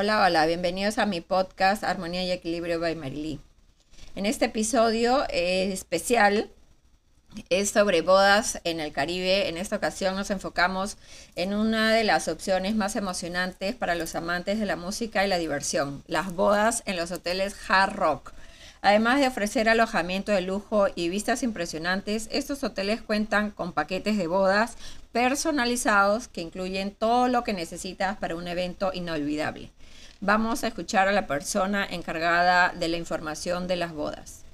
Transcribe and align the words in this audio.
Hola, 0.00 0.22
hola, 0.22 0.46
bienvenidos 0.46 0.98
a 0.98 1.06
mi 1.06 1.20
podcast 1.20 1.82
Armonía 1.82 2.22
y 2.22 2.30
Equilibrio 2.30 2.78
by 2.78 2.94
Marily. 2.94 3.40
En 4.14 4.26
este 4.26 4.44
episodio 4.44 5.24
especial 5.28 6.52
es 7.50 7.70
sobre 7.70 8.02
bodas 8.02 8.60
en 8.62 8.78
el 8.78 8.92
Caribe. 8.92 9.48
En 9.48 9.56
esta 9.56 9.74
ocasión 9.74 10.14
nos 10.14 10.30
enfocamos 10.30 10.98
en 11.34 11.52
una 11.52 11.92
de 11.92 12.04
las 12.04 12.28
opciones 12.28 12.76
más 12.76 12.94
emocionantes 12.94 13.74
para 13.74 13.96
los 13.96 14.14
amantes 14.14 14.60
de 14.60 14.66
la 14.66 14.76
música 14.76 15.24
y 15.24 15.28
la 15.28 15.36
diversión, 15.36 16.04
las 16.06 16.32
bodas 16.32 16.84
en 16.86 16.96
los 16.96 17.10
hoteles 17.10 17.56
Hard 17.68 17.96
Rock. 17.96 18.32
Además 18.82 19.18
de 19.18 19.26
ofrecer 19.26 19.68
alojamiento 19.68 20.30
de 20.30 20.42
lujo 20.42 20.86
y 20.94 21.08
vistas 21.08 21.42
impresionantes, 21.42 22.28
estos 22.30 22.62
hoteles 22.62 23.02
cuentan 23.02 23.50
con 23.50 23.72
paquetes 23.72 24.16
de 24.16 24.28
bodas 24.28 24.76
personalizados 25.10 26.28
que 26.28 26.42
incluyen 26.42 26.94
todo 26.94 27.26
lo 27.26 27.42
que 27.42 27.52
necesitas 27.52 28.16
para 28.18 28.36
un 28.36 28.46
evento 28.46 28.92
inolvidable. 28.94 29.72
Vamos 30.20 30.64
a 30.64 30.66
escuchar 30.66 31.06
a 31.06 31.12
la 31.12 31.28
persona 31.28 31.86
encargada 31.86 32.70
de 32.70 32.88
la 32.88 32.96
información 32.96 33.68
de 33.68 33.76
las 33.76 33.92
bodas. 33.92 34.44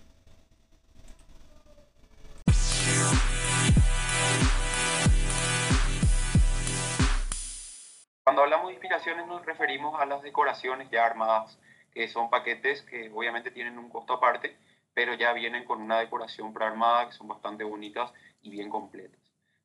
Cuando 8.24 8.42
hablamos 8.42 8.66
de 8.66 8.74
inspiraciones 8.74 9.26
nos 9.26 9.46
referimos 9.46 9.98
a 9.98 10.04
las 10.04 10.20
decoraciones 10.20 10.90
ya 10.90 11.06
armadas 11.06 11.58
que 11.94 12.08
son 12.08 12.28
paquetes 12.28 12.82
que 12.82 13.10
obviamente 13.14 13.50
tienen 13.50 13.78
un 13.78 13.88
costo 13.88 14.12
aparte, 14.12 14.58
pero 14.92 15.14
ya 15.14 15.32
vienen 15.32 15.64
con 15.64 15.80
una 15.80 15.98
decoración 15.98 16.52
prearmada 16.52 17.06
que 17.06 17.14
son 17.14 17.26
bastante 17.26 17.64
bonitas 17.64 18.12
y 18.42 18.50
bien 18.50 18.68
completas. 18.68 19.18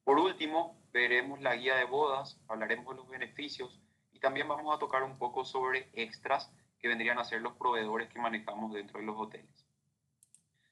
Por 0.05 0.17
último, 0.17 0.77
veremos 0.93 1.41
la 1.41 1.57
guía 1.57 1.75
de 1.75 1.83
bodas, 1.83 2.39
hablaremos 2.47 2.87
de 2.87 3.01
los 3.01 3.09
beneficios 3.09 3.81
también 4.19 4.47
vamos 4.47 4.75
a 4.75 4.79
tocar 4.79 5.03
un 5.03 5.17
poco 5.17 5.45
sobre 5.45 5.89
extras 5.93 6.51
que 6.79 6.87
vendrían 6.87 7.19
a 7.19 7.23
ser 7.23 7.41
los 7.41 7.53
proveedores 7.53 8.09
que 8.09 8.19
manejamos 8.19 8.73
dentro 8.73 8.99
de 8.99 9.05
los 9.05 9.17
hoteles. 9.17 9.65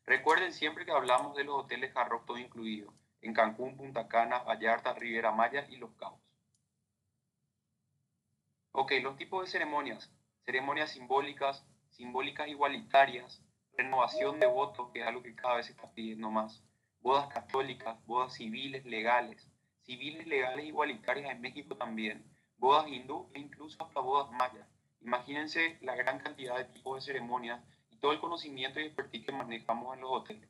Recuerden 0.05 0.53
siempre 0.53 0.85
que 0.85 0.91
hablamos 0.91 1.35
de 1.35 1.43
los 1.43 1.63
hoteles 1.63 1.93
Jarrock 1.93 2.25
todo 2.25 2.37
incluido, 2.37 2.93
en 3.21 3.33
Cancún, 3.33 3.75
Punta 3.75 4.07
Cana, 4.07 4.39
Vallarta, 4.39 4.93
Riviera 4.93 5.31
Maya 5.31 5.65
y 5.69 5.77
Los 5.77 5.91
Cabos. 5.95 6.21
Ok, 8.71 8.93
los 9.01 9.17
tipos 9.17 9.43
de 9.43 9.51
ceremonias 9.51 10.11
ceremonias 10.47 10.91
simbólicas, 10.91 11.67
simbólicas 11.89 12.47
igualitarias, 12.47 13.43
renovación 13.73 14.39
de 14.39 14.45
votos, 14.45 14.89
que 14.93 15.01
es 15.01 15.05
algo 15.05 15.21
que 15.21 15.35
cada 15.35 15.55
vez 15.55 15.65
se 15.65 15.73
está 15.73 15.91
pidiendo 15.91 16.31
más, 16.31 16.63
bodas 17.01 17.27
católicas, 17.27 17.97
bodas 18.05 18.33
civiles 18.33 18.85
legales, 18.85 19.45
civiles 19.81 20.25
legales 20.25 20.65
igualitarias 20.65 21.29
en 21.31 21.41
México 21.41 21.75
también, 21.75 22.23
bodas 22.57 22.87
hindú 22.87 23.29
e 23.33 23.39
incluso 23.39 23.83
hasta 23.83 23.99
bodas 23.99 24.31
mayas. 24.31 24.67
Imagínense 25.01 25.77
la 25.81 25.95
gran 25.95 26.19
cantidad 26.19 26.57
de 26.57 26.65
tipos 26.65 26.95
de 26.95 27.13
ceremonias 27.13 27.63
y 27.89 27.97
todo 27.97 28.11
el 28.11 28.19
conocimiento 28.19 28.79
y 28.79 28.83
expertise 28.83 29.25
que 29.25 29.31
manejamos 29.31 29.95
en 29.95 30.01
los 30.01 30.11
hoteles. 30.11 30.49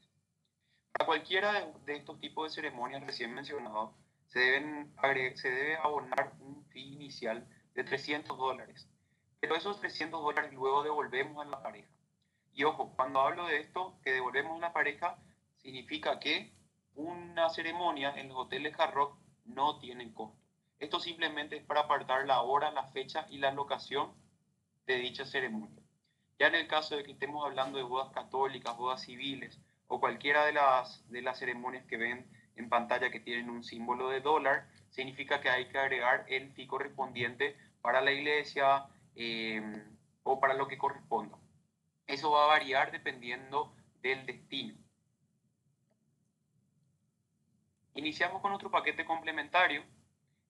Para 0.92 1.06
cualquiera 1.06 1.72
de, 1.86 1.96
estos 1.96 2.20
tipos 2.20 2.50
de 2.50 2.56
ceremonias 2.56 3.06
recién 3.06 3.34
mencionados, 3.34 3.92
se, 4.28 4.40
deben 4.40 4.94
se 5.36 5.50
debe 5.50 5.78
abonar 5.78 6.34
un 6.40 6.66
fee 6.66 6.94
inicial 6.94 7.48
de 7.76 7.84
300 7.84 8.38
dólares 8.38 8.90
pero 9.40 9.56
esos 9.56 9.80
300 9.80 10.22
dólares 10.22 10.52
luego 10.54 10.84
devolvemos 10.84 11.46
a 11.46 11.50
la 11.50 11.62
pareja. 11.62 11.90
Y 12.54 12.64
ojo, 12.64 12.94
cuando 12.96 13.22
hablo 13.22 13.46
de 13.46 13.60
esto, 13.60 14.00
que 14.04 14.12
devolvemos 14.12 14.58
a 14.58 14.68
la 14.68 14.74
pareja, 14.74 15.18
significa 15.58 16.20
que 16.20 16.54
una 16.96 17.50
ceremonia 17.50 18.14
en 18.18 18.30
los 18.30 18.38
hoteles 18.38 18.78
Hard 18.80 19.10
no 19.46 19.80
tiene 19.80 20.12
costo. 20.14 20.47
Esto 20.80 21.00
simplemente 21.00 21.58
es 21.58 21.64
para 21.64 21.81
apartar 21.81 22.25
la 22.28 22.42
hora, 22.42 22.72
la 22.72 22.83
fecha 22.88 23.25
y 23.30 23.38
la 23.38 23.52
locación 23.52 24.14
de 24.86 24.97
dicha 24.97 25.25
ceremonia. 25.25 25.81
Ya 26.39 26.47
en 26.47 26.56
el 26.56 26.67
caso 26.67 26.95
de 26.95 27.03
que 27.03 27.14
estemos 27.14 27.44
hablando 27.45 27.78
de 27.78 27.83
bodas 27.83 28.11
católicas, 28.14 28.77
bodas 28.77 29.02
civiles 29.02 29.60
o 29.87 29.99
cualquiera 29.99 30.45
de 30.45 30.54
las, 30.54 31.10
de 31.10 31.21
las 31.21 31.39
ceremonias 31.39 31.86
que 31.86 31.98
ven 31.98 32.30
en 32.55 32.70
pantalla 32.70 33.10
que 33.10 33.20
tienen 33.20 33.49
un 33.49 33.64
símbolo 33.64 34.10
de 34.10 34.21
dólar, 34.21 34.67
significa 34.89 35.42
que 35.42 35.49
hay 35.49 35.67
que 35.67 35.77
agregar 35.77 36.26
el 36.27 36.52
fee 36.54 36.67
correspondiente 36.67 37.55
para 37.82 38.02
la 38.02 38.11
iglesia, 38.11 38.87
Em, 39.20 39.98
o 40.21 40.39
para 40.39 40.54
lo 40.54 40.67
que 40.67 40.77
corresponda. 40.77 41.39
Eso 42.05 42.30
va 42.30 42.43
a 42.43 42.48
variar 42.48 42.92
dependiendo 42.92 43.73
del 43.99 44.27
destino. 44.27 44.77
Iniciamos 47.95 48.43
con 48.43 48.52
nuestro 48.52 48.70
paquete 48.70 49.05
complementario, 49.05 49.83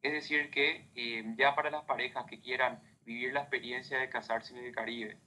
es 0.02 0.14
decir, 0.14 0.50
que 0.52 0.90
em, 0.96 1.36
ya 1.38 1.56
para 1.56 1.70
las 1.70 1.84
parejas 1.86 2.26
que 2.26 2.40
quieran 2.40 2.82
vivir 3.06 3.34
la 3.34 3.42
experiencia 3.42 4.00
de 4.00 4.10
casarse 4.10 4.58
en 4.58 4.66
el 4.66 4.76
Caribe, 4.76 5.18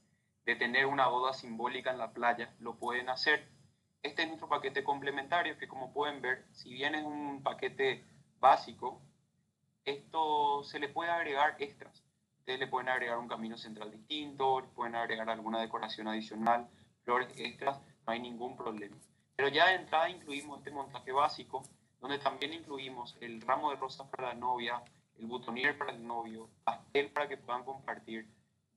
de 0.45 0.55
tener 0.55 0.85
una 0.85 1.07
boda 1.07 1.33
simbólica 1.33 1.91
en 1.91 1.97
la 1.97 2.13
playa, 2.13 2.53
lo 2.59 2.75
pueden 2.77 3.09
hacer. 3.09 3.47
Este 4.03 4.23
es 4.23 4.27
nuestro 4.27 4.49
paquete 4.49 4.83
complementario, 4.83 5.57
que 5.57 5.67
como 5.67 5.93
pueden 5.93 6.21
ver, 6.21 6.45
si 6.51 6.73
bien 6.73 6.95
es 6.95 7.03
un 7.03 7.43
paquete 7.43 8.03
básico, 8.39 9.01
esto 9.85 10.63
se 10.63 10.79
le 10.79 10.89
puede 10.89 11.11
agregar 11.11 11.55
extras. 11.59 12.03
Ustedes 12.39 12.59
le 12.59 12.67
pueden 12.67 12.89
agregar 12.89 13.17
un 13.17 13.27
camino 13.27 13.57
central 13.57 13.91
distinto, 13.91 14.67
pueden 14.75 14.95
agregar 14.95 15.29
alguna 15.29 15.61
decoración 15.61 16.07
adicional, 16.07 16.67
flores 17.03 17.29
extras, 17.37 17.79
no 18.05 18.13
hay 18.13 18.19
ningún 18.19 18.57
problema. 18.57 18.97
Pero 19.35 19.49
ya 19.49 19.67
de 19.67 19.75
entrada 19.75 20.09
incluimos 20.09 20.59
este 20.59 20.71
montaje 20.71 21.11
básico, 21.11 21.63
donde 22.01 22.17
también 22.17 22.53
incluimos 22.53 23.15
el 23.21 23.39
ramo 23.41 23.69
de 23.69 23.77
rosas 23.77 24.07
para 24.09 24.29
la 24.29 24.33
novia, 24.33 24.83
el 25.17 25.27
butonier 25.27 25.77
para 25.77 25.91
el 25.91 26.05
novio, 26.05 26.49
pastel 26.63 27.11
para 27.11 27.29
que 27.29 27.37
puedan 27.37 27.63
compartir, 27.63 28.27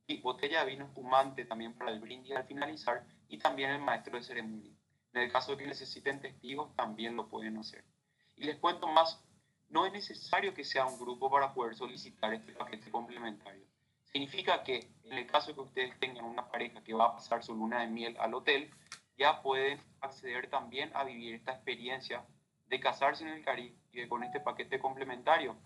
y 0.07 0.21
botella 0.21 0.65
de 0.65 0.73
vino 0.73 0.85
espumante 0.85 1.47
también 1.47 1.73
para 1.73 1.91
el 1.91 2.01
brindis 2.01 2.37
al 2.37 2.45
finalizar, 2.45 3.07
y 3.29 3.39
también 3.39 3.71
el 3.71 3.81
maestro 3.81 4.17
de 4.17 4.23
ceremonia. 4.23 4.71
En 5.15 5.23
el 5.23 5.33
caso 5.33 5.53
de 5.53 5.59
que 5.59 5.67
necesiten 5.67 6.21
testigos, 6.21 6.77
también 6.77 7.17
lo 7.17 7.29
pueden 7.29 7.57
hacer. 7.57 7.85
Y 8.37 8.45
les 8.45 8.59
cuento 8.59 8.87
más 8.87 9.25
no 9.71 9.87
es 9.87 9.93
necesario 9.93 10.55
que 10.55 10.65
sea 10.65 10.87
un 10.87 10.99
grupo 10.99 11.31
para 11.31 11.53
poder 11.55 11.75
solicitar 11.75 12.33
este 12.35 12.53
paquete 12.53 12.91
complementario. 12.91 13.65
Significa 14.05 14.63
que 14.63 14.89
en 15.05 15.15
el 15.15 15.27
caso 15.27 15.55
que 15.55 15.61
ustedes 15.61 15.99
tengan 15.99 16.27
una 16.27 16.49
pareja 16.49 16.85
que 16.85 16.95
va 16.95 17.07
a 17.07 17.15
pasar 17.15 17.43
su 17.43 17.55
luna 17.55 17.81
de 17.81 17.89
miel 17.89 18.17
al 18.21 18.35
hotel, 18.35 18.71
ya 19.17 19.43
pueden 19.43 19.81
acceder 20.01 20.49
también 20.49 20.93
a 20.95 21.05
vivir 21.05 21.35
esta 21.35 21.53
experiencia 21.53 22.25
de 22.69 22.81
casarse 22.81 23.25
en 23.25 23.31
el 23.31 23.45
Caribe 23.45 24.09
con 24.09 24.25
este 24.25 24.41
paquete 24.41 24.79
complementario, 24.79 25.57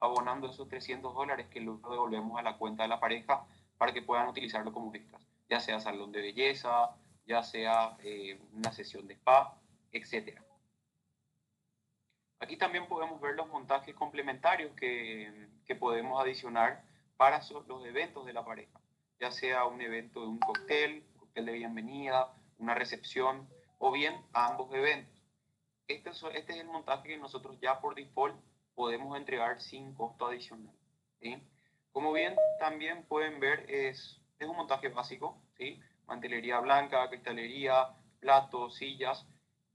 abonando 0.00 0.50
esos 0.50 0.68
300 0.68 1.14
dólares 1.14 1.48
que 1.48 1.60
luego 1.60 1.90
devolvemos 1.90 2.38
a 2.38 2.42
la 2.42 2.56
cuenta 2.56 2.82
de 2.82 2.88
la 2.88 3.00
pareja 3.00 3.46
para 3.76 3.92
que 3.92 4.02
puedan 4.02 4.28
utilizarlo 4.28 4.72
como 4.72 4.94
extras, 4.94 5.22
ya 5.48 5.60
sea 5.60 5.80
salón 5.80 6.12
de 6.12 6.20
belleza, 6.20 6.94
ya 7.26 7.42
sea 7.42 7.96
eh, 8.02 8.40
una 8.52 8.72
sesión 8.72 9.06
de 9.06 9.14
spa, 9.14 9.58
etcétera. 9.92 10.42
Aquí 12.40 12.56
también 12.56 12.86
podemos 12.86 13.20
ver 13.20 13.34
los 13.34 13.48
montajes 13.48 13.94
complementarios 13.94 14.72
que, 14.74 15.48
que 15.66 15.74
podemos 15.74 16.20
adicionar 16.20 16.84
para 17.16 17.40
los 17.66 17.84
eventos 17.84 18.24
de 18.26 18.32
la 18.32 18.44
pareja, 18.44 18.80
ya 19.20 19.32
sea 19.32 19.64
un 19.64 19.80
evento 19.80 20.20
de 20.20 20.28
un 20.28 20.38
cóctel, 20.38 21.04
cóctel 21.18 21.46
de 21.46 21.52
bienvenida, 21.52 22.32
una 22.58 22.74
recepción 22.74 23.48
o 23.78 23.90
bien 23.90 24.14
ambos 24.32 24.72
eventos. 24.72 25.17
Este 25.88 26.10
es, 26.10 26.22
este 26.34 26.52
es 26.52 26.60
el 26.60 26.66
montaje 26.66 27.08
que 27.08 27.16
nosotros 27.16 27.58
ya 27.60 27.80
por 27.80 27.94
default 27.94 28.36
podemos 28.74 29.16
entregar 29.16 29.60
sin 29.60 29.94
costo 29.94 30.26
adicional. 30.26 30.74
Como 31.92 32.12
bien 32.12 32.36
también 32.60 33.04
pueden 33.06 33.40
ver, 33.40 33.64
es, 33.70 34.20
un 34.40 34.54
montaje 34.54 34.88
básico, 34.88 35.42
mantelería 36.06 36.60
blanca, 36.60 37.08
cristalería, 37.08 37.88
platos, 38.20 38.76
sillas. 38.76 39.26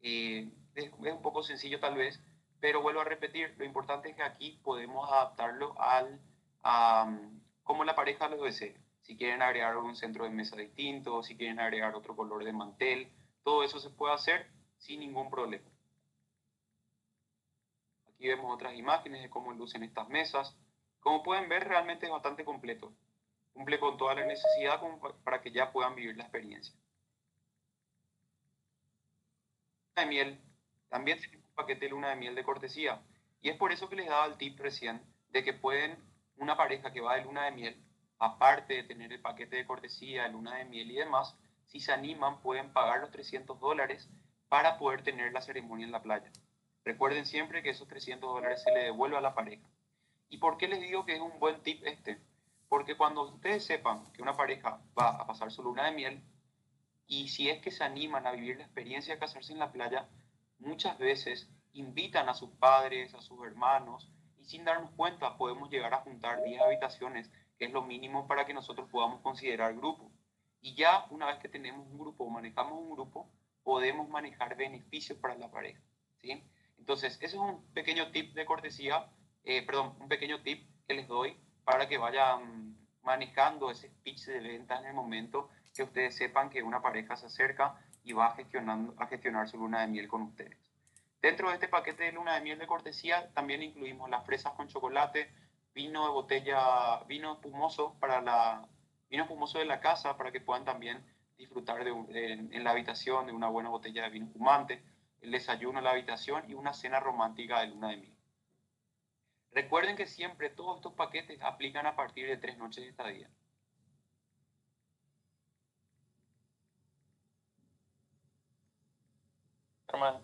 Eh, 0.01 0.49
es, 0.75 0.85
es 0.85 1.13
un 1.13 1.21
poco 1.21 1.41
sencillo 1.41 1.79
tal 1.79 1.95
vez, 1.95 2.21
pero 2.59 2.81
vuelvo 2.81 3.01
a 3.01 3.05
repetir, 3.05 3.55
lo 3.57 3.65
importante 3.65 4.09
es 4.09 4.15
que 4.15 4.23
aquí 4.23 4.59
podemos 4.63 5.11
adaptarlo 5.11 5.75
al, 5.81 6.21
a 6.63 7.11
como 7.63 7.83
la 7.83 7.95
pareja 7.95 8.29
lo 8.29 8.43
desee. 8.43 8.77
Si 9.01 9.17
quieren 9.17 9.41
agregar 9.41 9.77
un 9.77 9.95
centro 9.95 10.25
de 10.25 10.29
mesa 10.29 10.55
distinto, 10.55 11.23
si 11.23 11.35
quieren 11.35 11.59
agregar 11.59 11.95
otro 11.95 12.15
color 12.15 12.43
de 12.43 12.53
mantel, 12.53 13.11
todo 13.43 13.63
eso 13.63 13.79
se 13.79 13.89
puede 13.89 14.13
hacer 14.13 14.47
sin 14.77 14.99
ningún 14.99 15.29
problema. 15.29 15.72
Aquí 18.23 18.29
vemos 18.29 18.55
otras 18.55 18.73
imágenes 18.73 19.21
de 19.21 19.29
cómo 19.29 19.51
lucen 19.51 19.83
estas 19.83 20.07
mesas. 20.07 20.55
Como 21.01 21.23
pueden 21.23 21.49
ver, 21.49 21.67
realmente 21.67 22.05
es 22.05 22.11
bastante 22.13 22.45
completo. 22.45 22.93
Cumple 23.51 23.81
con 23.81 23.97
toda 23.97 24.15
la 24.15 24.25
necesidad 24.25 24.79
para 25.25 25.41
que 25.41 25.51
ya 25.51 25.73
puedan 25.73 25.93
vivir 25.93 26.15
la 26.15 26.23
experiencia. 26.23 26.73
De 29.97 30.05
miel. 30.05 30.39
También 30.87 31.19
paquete 31.53 31.83
de 31.83 31.89
luna 31.89 32.11
de 32.11 32.15
miel 32.15 32.33
de 32.33 32.45
cortesía. 32.45 33.01
Y 33.41 33.49
es 33.49 33.57
por 33.57 33.73
eso 33.73 33.89
que 33.89 33.97
les 33.97 34.07
daba 34.07 34.25
el 34.27 34.37
tip 34.37 34.57
recién 34.57 35.01
de 35.31 35.43
que 35.43 35.51
pueden, 35.51 35.97
una 36.37 36.55
pareja 36.55 36.93
que 36.93 37.01
va 37.01 37.17
de 37.17 37.25
luna 37.25 37.43
de 37.43 37.51
miel, 37.51 37.83
aparte 38.19 38.75
de 38.75 38.83
tener 38.83 39.11
el 39.11 39.19
paquete 39.19 39.57
de 39.57 39.65
cortesía, 39.65 40.29
luna 40.29 40.59
de 40.59 40.63
miel 40.63 40.91
y 40.91 40.95
demás, 40.95 41.37
si 41.65 41.81
se 41.81 41.91
animan 41.91 42.39
pueden 42.39 42.71
pagar 42.71 43.01
los 43.01 43.11
300 43.11 43.59
dólares 43.59 44.09
para 44.47 44.77
poder 44.77 45.03
tener 45.03 45.33
la 45.33 45.41
ceremonia 45.41 45.85
en 45.85 45.91
la 45.91 46.01
playa. 46.01 46.31
Recuerden 46.85 47.25
siempre 47.25 47.63
que 47.63 47.69
esos 47.69 47.87
300 47.87 48.29
dólares 48.29 48.61
se 48.61 48.71
le 48.71 48.83
devuelve 48.83 49.17
a 49.17 49.21
la 49.21 49.33
pareja. 49.33 49.67
¿Y 50.29 50.37
por 50.37 50.57
qué 50.57 50.67
les 50.67 50.81
digo 50.81 51.05
que 51.05 51.15
es 51.15 51.21
un 51.21 51.39
buen 51.39 51.61
tip 51.63 51.81
este? 51.85 52.19
Porque 52.67 52.97
cuando 52.97 53.21
ustedes 53.23 53.65
sepan 53.65 54.11
que 54.11 54.21
una 54.21 54.35
pareja 54.35 54.81
va 54.99 55.11
a 55.11 55.27
pasar 55.27 55.51
su 55.51 55.63
luna 55.63 55.85
de 55.85 55.91
miel, 55.91 56.23
y 57.07 57.27
si 57.29 57.49
es 57.49 57.61
que 57.61 57.71
se 57.71 57.83
animan 57.83 58.25
a 58.25 58.31
vivir 58.31 58.57
la 58.57 58.63
experiencia 58.63 59.13
de 59.13 59.19
casarse 59.19 59.53
en 59.53 59.59
la 59.59 59.71
playa, 59.71 60.09
muchas 60.59 60.97
veces 60.97 61.49
invitan 61.73 62.29
a 62.29 62.33
sus 62.33 62.49
padres, 62.51 63.13
a 63.13 63.21
sus 63.21 63.45
hermanos, 63.45 64.11
y 64.37 64.45
sin 64.45 64.65
darnos 64.65 64.91
cuenta 64.91 65.37
podemos 65.37 65.69
llegar 65.69 65.93
a 65.93 66.01
juntar 66.01 66.43
10 66.43 66.61
habitaciones, 66.61 67.31
que 67.57 67.65
es 67.65 67.71
lo 67.71 67.83
mínimo 67.83 68.27
para 68.27 68.45
que 68.45 68.53
nosotros 68.53 68.89
podamos 68.89 69.21
considerar 69.21 69.75
grupo. 69.75 70.11
Y 70.59 70.75
ya 70.75 71.05
una 71.09 71.27
vez 71.27 71.39
que 71.39 71.49
tenemos 71.49 71.85
un 71.87 71.97
grupo 71.97 72.25
o 72.25 72.29
manejamos 72.29 72.79
un 72.79 72.91
grupo, 72.91 73.29
podemos 73.63 74.09
manejar 74.09 74.55
beneficios 74.55 75.17
para 75.19 75.35
la 75.35 75.51
pareja. 75.51 75.81
¿sí? 76.21 76.43
Entonces, 76.83 77.13
ese 77.21 77.27
es 77.27 77.33
un 77.35 77.63
pequeño 77.73 78.11
tip 78.11 78.33
de 78.33 78.43
cortesía, 78.43 79.07
eh, 79.45 79.65
perdón, 79.65 79.95
un 80.01 80.09
pequeño 80.09 80.41
tip 80.41 80.67
que 80.85 80.93
les 80.93 81.07
doy 81.07 81.37
para 81.63 81.87
que 81.87 81.97
vayan 81.97 82.75
manejando 83.03 83.71
ese 83.71 83.89
pitch 84.03 84.25
de 84.25 84.41
venta 84.41 84.79
en 84.79 84.87
el 84.87 84.93
momento 84.93 85.49
que 85.73 85.83
ustedes 85.83 86.17
sepan 86.17 86.49
que 86.49 86.61
una 86.61 86.81
pareja 86.81 87.15
se 87.15 87.27
acerca 87.27 87.79
y 88.03 88.11
va 88.11 88.35
gestionando, 88.35 88.93
a 88.97 89.07
gestionar 89.07 89.47
su 89.47 89.57
luna 89.57 89.79
de 89.79 89.87
miel 89.87 90.09
con 90.09 90.23
ustedes. 90.23 90.57
Dentro 91.21 91.47
de 91.47 91.53
este 91.53 91.69
paquete 91.69 92.03
de 92.03 92.11
luna 92.11 92.35
de 92.35 92.41
miel 92.41 92.59
de 92.59 92.67
cortesía 92.67 93.31
también 93.33 93.63
incluimos 93.63 94.09
las 94.09 94.25
fresas 94.25 94.51
con 94.51 94.67
chocolate, 94.67 95.31
vino 95.73 96.03
de 96.03 96.11
botella, 96.11 97.01
vino 97.07 97.35
espumoso 97.35 97.95
para 98.01 98.19
la 98.19 98.67
vino 99.09 99.23
espumoso 99.23 99.57
de 99.57 99.65
la 99.65 99.79
casa 99.79 100.17
para 100.17 100.33
que 100.33 100.41
puedan 100.41 100.65
también 100.65 101.01
disfrutar 101.37 101.81
de, 101.85 102.33
en 102.33 102.63
la 102.65 102.71
habitación 102.71 103.27
de 103.27 103.31
una 103.31 103.47
buena 103.47 103.69
botella 103.69 104.03
de 104.03 104.09
vino 104.09 104.25
espumante, 104.25 104.83
el 105.23 105.31
desayuno 105.31 105.79
en 105.79 105.85
la 105.85 105.91
habitación 105.91 106.43
y 106.49 106.53
una 106.53 106.73
cena 106.73 106.99
romántica 106.99 107.61
de 107.61 107.67
luna 107.67 107.89
de 107.89 107.97
miel. 107.97 108.17
Recuerden 109.51 109.95
que 109.95 110.05
siempre 110.05 110.49
todos 110.49 110.77
estos 110.77 110.93
paquetes 110.93 111.41
aplican 111.41 111.85
a 111.87 111.95
partir 111.95 112.27
de 112.27 112.37
tres 112.37 112.57
noches 112.57 112.83
de 112.83 112.89
estadía. 112.89 113.29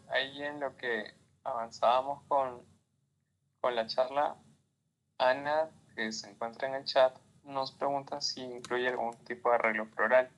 ahí 0.09 0.43
en 0.43 0.59
lo 0.59 0.75
que 0.75 1.13
avanzábamos 1.43 2.23
con, 2.27 2.65
con 3.61 3.75
la 3.75 3.85
charla, 3.85 4.35
Ana, 5.17 5.69
que 5.95 6.11
se 6.11 6.29
encuentra 6.29 6.67
en 6.67 6.75
el 6.75 6.85
chat, 6.85 7.15
nos 7.43 7.71
pregunta 7.71 8.19
si 8.19 8.41
incluye 8.41 8.87
algún 8.87 9.15
tipo 9.25 9.49
de 9.49 9.55
arreglo 9.55 9.85
floral. 9.85 10.29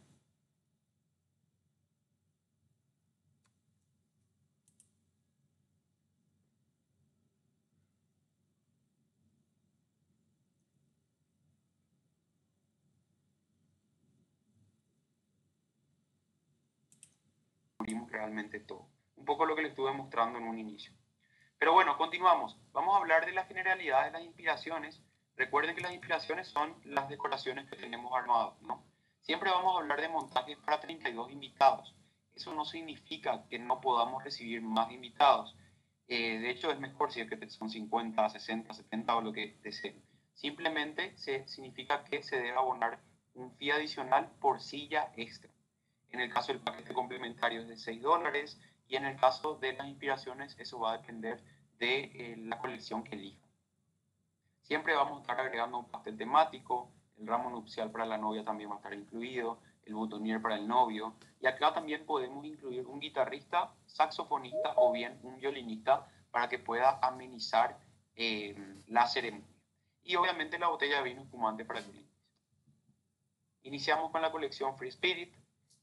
Todo. 18.59 18.89
Un 19.15 19.25
poco 19.25 19.45
lo 19.45 19.55
que 19.55 19.61
les 19.61 19.71
estuve 19.71 19.93
mostrando 19.93 20.39
en 20.39 20.45
un 20.45 20.59
inicio. 20.59 20.93
Pero 21.57 21.73
bueno, 21.73 21.97
continuamos. 21.97 22.57
Vamos 22.71 22.95
a 22.95 22.99
hablar 22.99 23.25
de 23.25 23.33
la 23.33 23.45
generalidad 23.45 24.05
de 24.05 24.11
las 24.11 24.23
inspiraciones. 24.23 25.01
Recuerden 25.35 25.75
que 25.75 25.81
las 25.81 25.93
inspiraciones 25.93 26.47
son 26.47 26.75
las 26.83 27.07
decoraciones 27.07 27.69
que 27.69 27.75
tenemos 27.75 28.11
armadas, 28.15 28.59
¿no? 28.61 28.83
Siempre 29.21 29.51
vamos 29.51 29.75
a 29.75 29.79
hablar 29.79 30.01
de 30.01 30.09
montajes 30.09 30.57
para 30.57 30.79
32 30.79 31.31
invitados. 31.31 31.95
Eso 32.33 32.53
no 32.53 32.65
significa 32.65 33.45
que 33.47 33.59
no 33.59 33.79
podamos 33.79 34.23
recibir 34.23 34.61
más 34.61 34.91
invitados. 34.91 35.55
Eh, 36.07 36.39
de 36.39 36.49
hecho, 36.49 36.71
es 36.71 36.79
mejor 36.79 37.11
si 37.11 37.21
es 37.21 37.29
que 37.29 37.49
son 37.49 37.69
50, 37.69 38.29
60, 38.29 38.73
70 38.73 39.15
o 39.15 39.21
lo 39.21 39.31
que 39.31 39.57
deseen. 39.61 40.03
Simplemente 40.33 41.15
se, 41.17 41.47
significa 41.47 42.03
que 42.03 42.23
se 42.23 42.37
debe 42.37 42.57
abonar 42.57 42.99
un 43.35 43.55
fee 43.57 43.71
adicional 43.71 44.31
por 44.39 44.61
silla 44.61 45.11
extra. 45.15 45.51
En 46.11 46.19
el 46.19 46.31
caso 46.31 46.51
del 46.51 46.61
paquete 46.61 46.93
complementario 46.93 47.61
es 47.61 47.67
de 47.67 47.77
6 47.77 48.01
dólares 48.01 48.59
y 48.87 48.95
en 48.97 49.05
el 49.05 49.17
caso 49.17 49.55
de 49.55 49.73
las 49.73 49.87
inspiraciones 49.87 50.55
eso 50.59 50.79
va 50.79 50.93
a 50.93 50.97
depender 50.97 51.41
de 51.79 52.03
eh, 52.03 52.35
la 52.37 52.59
colección 52.59 53.03
que 53.03 53.15
elija. 53.15 53.47
Siempre 54.61 54.93
vamos 54.95 55.17
a 55.17 55.21
estar 55.21 55.39
agregando 55.39 55.79
un 55.79 55.89
pastel 55.89 56.17
temático, 56.17 56.91
el 57.17 57.27
ramo 57.27 57.49
nupcial 57.49 57.91
para 57.91 58.05
la 58.05 58.17
novia 58.17 58.43
también 58.43 58.69
va 58.69 58.75
a 58.75 58.77
estar 58.77 58.93
incluido, 58.93 59.59
el 59.85 59.95
botonier 59.95 60.41
para 60.41 60.55
el 60.55 60.67
novio 60.67 61.15
y 61.39 61.47
acá 61.47 61.73
también 61.73 62.05
podemos 62.05 62.45
incluir 62.45 62.85
un 62.85 62.99
guitarrista, 62.99 63.73
saxofonista 63.85 64.73
o 64.75 64.91
bien 64.91 65.19
un 65.23 65.37
violinista 65.37 66.07
para 66.29 66.47
que 66.47 66.59
pueda 66.59 66.99
amenizar 67.01 67.79
eh, 68.15 68.55
la 68.87 69.07
ceremonia. 69.07 69.47
Y 70.03 70.15
obviamente 70.15 70.59
la 70.59 70.67
botella 70.67 70.97
de 70.97 71.03
vino 71.03 71.21
espumante 71.21 71.65
para 71.65 71.79
el 71.79 71.85
brindis. 71.85 72.11
Iniciamos 73.63 74.11
con 74.11 74.21
la 74.21 74.31
colección 74.31 74.77
Free 74.77 74.89
Spirit, 74.89 75.33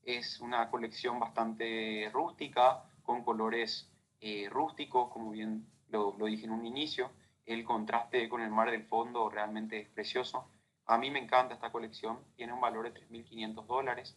es 0.08 0.40
una 0.40 0.70
colección 0.70 1.20
bastante 1.20 2.08
rústica, 2.10 2.82
con 3.02 3.22
colores 3.22 3.92
eh, 4.20 4.48
rústicos, 4.48 5.12
como 5.12 5.32
bien 5.32 5.66
lo, 5.90 6.16
dije 6.24 6.46
en 6.46 6.52
un 6.52 6.64
inicio. 6.64 7.10
El 7.44 7.62
contraste 7.62 8.26
con 8.30 8.40
el 8.40 8.50
mar 8.50 8.70
del 8.70 8.84
fondo 8.84 9.28
realmente 9.28 9.78
es 9.80 9.88
precioso. 9.90 10.50
A 10.86 10.96
mí 10.96 11.10
me 11.10 11.18
encanta 11.18 11.52
esta 11.52 11.70
colección, 11.70 12.20
tiene 12.36 12.54
un 12.54 12.60
valor 12.62 12.90
de 12.90 12.98
3.500 13.06 13.66
dólares. 13.66 14.16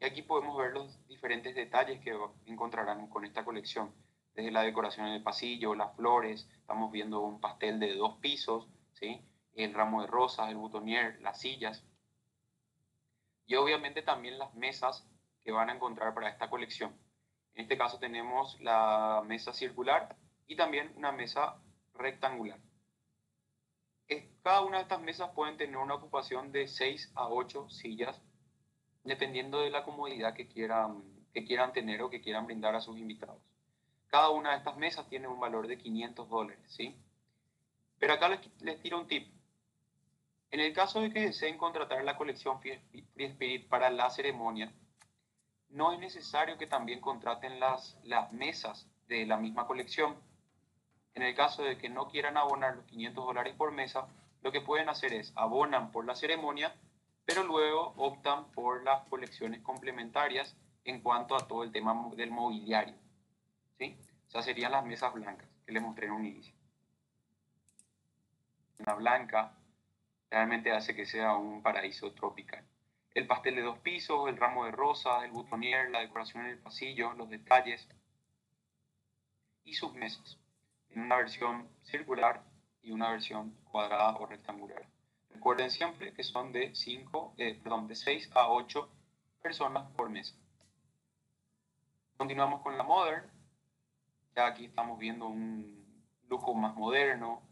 Y 0.00 0.06
aquí 0.06 0.22
podemos 0.22 0.58
ver 0.58 0.72
los 0.72 1.06
diferentes 1.06 1.54
detalles 1.54 2.00
que 2.00 2.12
encontrarán 2.46 3.06
con 3.06 3.24
esta 3.24 3.44
colección. 3.44 3.94
Desde 4.34 4.50
la 4.50 4.62
decoración 4.62 5.06
en 5.06 5.12
el 5.12 5.22
pasillo, 5.22 5.76
las 5.76 5.94
flores, 5.94 6.48
estamos 6.58 6.90
viendo 6.90 7.20
un 7.20 7.40
pastel 7.40 7.78
de 7.78 7.94
dos 7.94 8.18
pisos, 8.18 8.66
¿sí? 8.94 9.24
el 9.54 9.72
ramo 9.72 10.00
de 10.00 10.08
rosas, 10.08 10.48
el 10.48 10.56
butonier, 10.56 11.20
las 11.20 11.38
sillas 11.38 11.84
y 13.46 13.54
obviamente 13.56 14.02
también 14.02 14.38
las 14.38 14.54
mesas 14.54 15.06
que 15.44 15.52
van 15.52 15.70
a 15.70 15.74
encontrar 15.74 16.14
para 16.14 16.28
esta 16.28 16.48
colección. 16.48 16.96
En 17.54 17.62
este 17.62 17.76
caso 17.76 17.98
tenemos 17.98 18.58
la 18.60 19.22
mesa 19.26 19.52
circular 19.52 20.16
y 20.46 20.56
también 20.56 20.92
una 20.96 21.12
mesa 21.12 21.56
rectangular. 21.94 22.58
Cada 24.42 24.62
una 24.62 24.78
de 24.78 24.82
estas 24.82 25.00
mesas 25.00 25.30
pueden 25.34 25.56
tener 25.56 25.76
una 25.76 25.94
ocupación 25.94 26.50
de 26.50 26.66
6 26.66 27.12
a 27.14 27.28
8 27.28 27.70
sillas, 27.70 28.20
dependiendo 29.04 29.60
de 29.60 29.70
la 29.70 29.84
comodidad 29.84 30.34
que 30.34 30.48
quieran, 30.48 31.04
que 31.32 31.44
quieran 31.44 31.72
tener 31.72 32.02
o 32.02 32.10
que 32.10 32.20
quieran 32.20 32.46
brindar 32.46 32.74
a 32.74 32.80
sus 32.80 32.98
invitados. 32.98 33.40
Cada 34.08 34.30
una 34.30 34.50
de 34.50 34.58
estas 34.58 34.76
mesas 34.76 35.08
tiene 35.08 35.28
un 35.28 35.40
valor 35.40 35.68
de 35.68 35.78
500 35.78 36.28
dólares, 36.28 36.60
¿sí? 36.66 36.96
Pero 37.98 38.14
acá 38.14 38.28
les, 38.28 38.40
les 38.62 38.82
tiro 38.82 38.98
un 38.98 39.06
tip. 39.06 39.31
En 40.52 40.60
el 40.60 40.74
caso 40.74 41.00
de 41.00 41.10
que 41.10 41.22
deseen 41.22 41.56
contratar 41.56 42.04
la 42.04 42.18
colección 42.18 42.60
Free 42.60 42.82
Spirit 43.16 43.68
para 43.68 43.88
la 43.88 44.10
ceremonia, 44.10 44.70
no 45.70 45.94
es 45.94 45.98
necesario 45.98 46.58
que 46.58 46.66
también 46.66 47.00
contraten 47.00 47.58
las, 47.58 47.98
las 48.04 48.30
mesas 48.32 48.86
de 49.08 49.24
la 49.24 49.38
misma 49.38 49.66
colección. 49.66 50.14
En 51.14 51.22
el 51.22 51.34
caso 51.34 51.62
de 51.62 51.78
que 51.78 51.88
no 51.88 52.08
quieran 52.08 52.36
abonar 52.36 52.76
los 52.76 52.84
500 52.84 53.24
dólares 53.24 53.54
por 53.56 53.72
mesa, 53.72 54.06
lo 54.42 54.52
que 54.52 54.60
pueden 54.60 54.90
hacer 54.90 55.14
es 55.14 55.32
abonan 55.36 55.90
por 55.90 56.04
la 56.04 56.14
ceremonia, 56.14 56.76
pero 57.24 57.44
luego 57.44 57.94
optan 57.96 58.52
por 58.52 58.84
las 58.84 59.08
colecciones 59.08 59.62
complementarias 59.62 60.54
en 60.84 61.00
cuanto 61.00 61.34
a 61.34 61.48
todo 61.48 61.62
el 61.62 61.72
tema 61.72 62.10
del 62.14 62.30
mobiliario. 62.30 62.94
¿sí? 63.78 63.96
O 64.28 64.30
sea, 64.30 64.42
serían 64.42 64.72
las 64.72 64.84
mesas 64.84 65.14
blancas 65.14 65.48
que 65.64 65.72
les 65.72 65.82
mostré 65.82 66.08
en 66.08 66.12
un 66.12 66.26
inicio. 66.26 66.54
Una 68.80 68.94
blanca, 68.94 69.56
realmente 70.32 70.72
hace 70.72 70.96
que 70.96 71.04
sea 71.04 71.36
un 71.36 71.62
paraíso 71.62 72.10
tropical. 72.12 72.64
El 73.14 73.26
pastel 73.26 73.54
de 73.56 73.62
dos 73.62 73.78
pisos, 73.80 74.30
el 74.30 74.38
ramo 74.38 74.64
de 74.64 74.70
rosas, 74.70 75.24
el 75.24 75.30
butonier, 75.30 75.90
la 75.90 76.00
decoración 76.00 76.46
en 76.46 76.52
el 76.52 76.58
pasillo, 76.58 77.12
los 77.12 77.28
detalles 77.28 77.86
y 79.64 79.74
sus 79.74 79.92
mesas, 79.92 80.38
en 80.88 81.02
una 81.02 81.16
versión 81.16 81.68
circular 81.82 82.42
y 82.80 82.92
una 82.92 83.10
versión 83.10 83.50
cuadrada 83.70 84.16
o 84.16 84.24
rectangular. 84.24 84.88
Recuerden 85.28 85.70
siempre 85.70 86.14
que 86.14 86.24
son 86.24 86.50
de, 86.50 86.74
cinco, 86.74 87.34
eh, 87.36 87.60
perdón, 87.62 87.86
de 87.86 87.94
6 87.94 88.30
a 88.34 88.48
8 88.48 88.88
personas 89.42 89.90
por 89.92 90.08
mesa. 90.08 90.34
Continuamos 92.16 92.62
con 92.62 92.78
la 92.78 92.84
Modern. 92.84 93.30
Ya 94.34 94.46
aquí 94.46 94.64
estamos 94.64 94.98
viendo 94.98 95.26
un 95.26 95.84
lujo 96.28 96.54
más 96.54 96.74
moderno, 96.74 97.42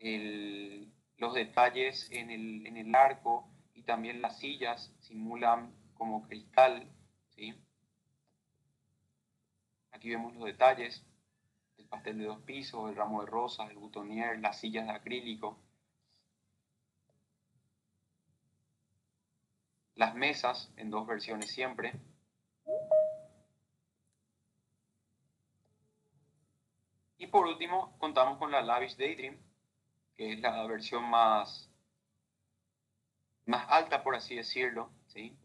el, 0.00 0.92
los 1.18 1.34
detalles 1.34 2.08
en 2.10 2.30
el, 2.30 2.66
en 2.66 2.76
el 2.76 2.94
arco 2.94 3.48
y 3.74 3.82
también 3.82 4.20
las 4.22 4.38
sillas 4.38 4.92
simulan 5.00 5.74
como 5.94 6.26
cristal. 6.26 6.90
¿sí? 7.30 7.54
Aquí 9.92 10.10
vemos 10.10 10.34
los 10.34 10.44
detalles, 10.44 11.04
el 11.78 11.86
pastel 11.86 12.18
de 12.18 12.24
dos 12.24 12.42
pisos, 12.42 12.90
el 12.90 12.96
ramo 12.96 13.22
de 13.22 13.30
rosas, 13.30 13.70
el 13.70 13.78
butonier, 13.78 14.38
las 14.40 14.60
sillas 14.60 14.86
de 14.86 14.92
acrílico. 14.92 15.58
Las 19.94 20.14
mesas 20.14 20.70
en 20.76 20.90
dos 20.90 21.06
versiones 21.06 21.50
siempre. 21.50 21.94
Y 27.18 27.26
por 27.28 27.46
último, 27.46 27.96
contamos 27.98 28.38
con 28.38 28.50
la 28.50 28.60
Lavish 28.60 28.96
Daydream, 28.96 29.38
que 30.16 30.32
es 30.32 30.40
la 30.40 30.66
versión 30.66 31.04
más, 31.04 31.70
más 33.44 33.66
alta, 33.68 34.02
por 34.02 34.14
así 34.14 34.34
decirlo, 34.36 34.90
¿sí? 35.06 35.36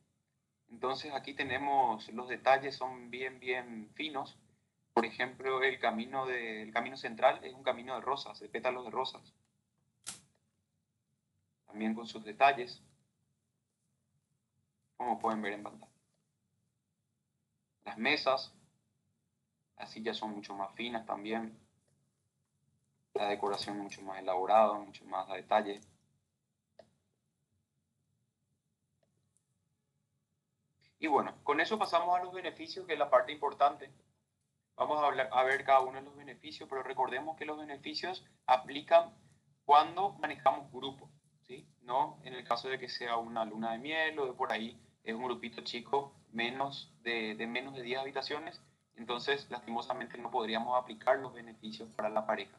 Entonces 0.70 1.14
aquí 1.14 1.34
tenemos, 1.34 2.08
los 2.14 2.30
detalles 2.30 2.76
son 2.76 3.12
bien, 3.12 3.40
bien 3.40 3.92
finos. 3.94 4.38
Por 4.94 5.06
ejemplo, 5.06 5.64
el 5.64 5.80
camino, 5.80 6.26
de, 6.26 6.64
el 6.64 6.74
camino 6.74 6.98
central 6.98 7.44
es 7.44 7.54
un 7.54 7.64
camino 7.64 7.96
de 7.96 8.02
rosas, 8.02 8.40
de 8.40 8.50
pétalos 8.50 8.86
de 8.86 8.92
rosas. 8.92 9.34
También 11.68 11.94
con 11.94 12.08
sus 12.08 12.24
detalles, 12.24 12.82
como 14.98 15.20
pueden 15.20 15.42
ver 15.42 15.54
en 15.54 15.64
pantalla. 15.64 15.92
Las 17.84 17.98
mesas, 17.98 18.54
las 19.78 19.90
sillas 19.92 20.18
son 20.18 20.32
mucho 20.32 20.56
más 20.56 20.74
finas 20.76 21.06
también. 21.06 21.58
La 23.14 23.28
decoración 23.28 23.78
mucho 23.78 24.02
más 24.02 24.20
elaborada, 24.20 24.74
mucho 24.74 25.06
más 25.06 25.30
a 25.30 25.36
detalle. 25.36 25.82
Y 31.00 31.08
bueno, 31.08 31.34
con 31.44 31.60
eso 31.60 31.80
pasamos 31.80 32.16
a 32.16 32.24
los 32.24 32.32
beneficios, 32.32 32.86
que 32.86 32.94
es 32.94 33.00
la 33.00 33.10
parte 33.10 33.32
importante. 33.32 33.92
Vamos 34.76 35.02
a, 35.02 35.08
hablar, 35.08 35.30
a 35.32 35.44
ver 35.44 35.64
cada 35.64 35.82
uno 35.82 36.00
de 36.00 36.06
los 36.06 36.16
beneficios, 36.16 36.70
pero 36.70 36.84
recordemos 36.84 37.38
que 37.38 37.46
los 37.46 37.58
beneficios 37.58 38.24
aplican 38.46 39.14
cuando 39.66 40.14
manejamos 40.14 40.72
grupos, 40.72 41.10
¿sí? 41.48 41.68
No 41.82 42.20
en 42.24 42.34
el 42.34 42.44
caso 42.44 42.70
de 42.70 42.80
que 42.80 42.90
sea 42.90 43.18
una 43.18 43.46
luna 43.46 43.74
de 43.74 43.80
miel 43.80 44.20
o 44.20 44.26
de 44.26 44.34
por 44.34 44.52
ahí 44.52 44.80
es 45.04 45.16
un 45.16 45.24
grupito 45.24 45.62
chico 45.62 46.14
menos 46.32 46.94
de, 47.02 47.36
de 47.36 47.48
menos 47.48 47.74
de 47.74 47.82
10 47.82 48.00
habitaciones, 48.00 48.62
entonces 48.96 49.50
lastimosamente 49.50 50.18
no 50.18 50.30
podríamos 50.30 50.80
aplicar 50.80 51.20
los 51.20 51.34
beneficios 51.34 51.90
para 51.96 52.10
la 52.10 52.26
pareja. 52.26 52.58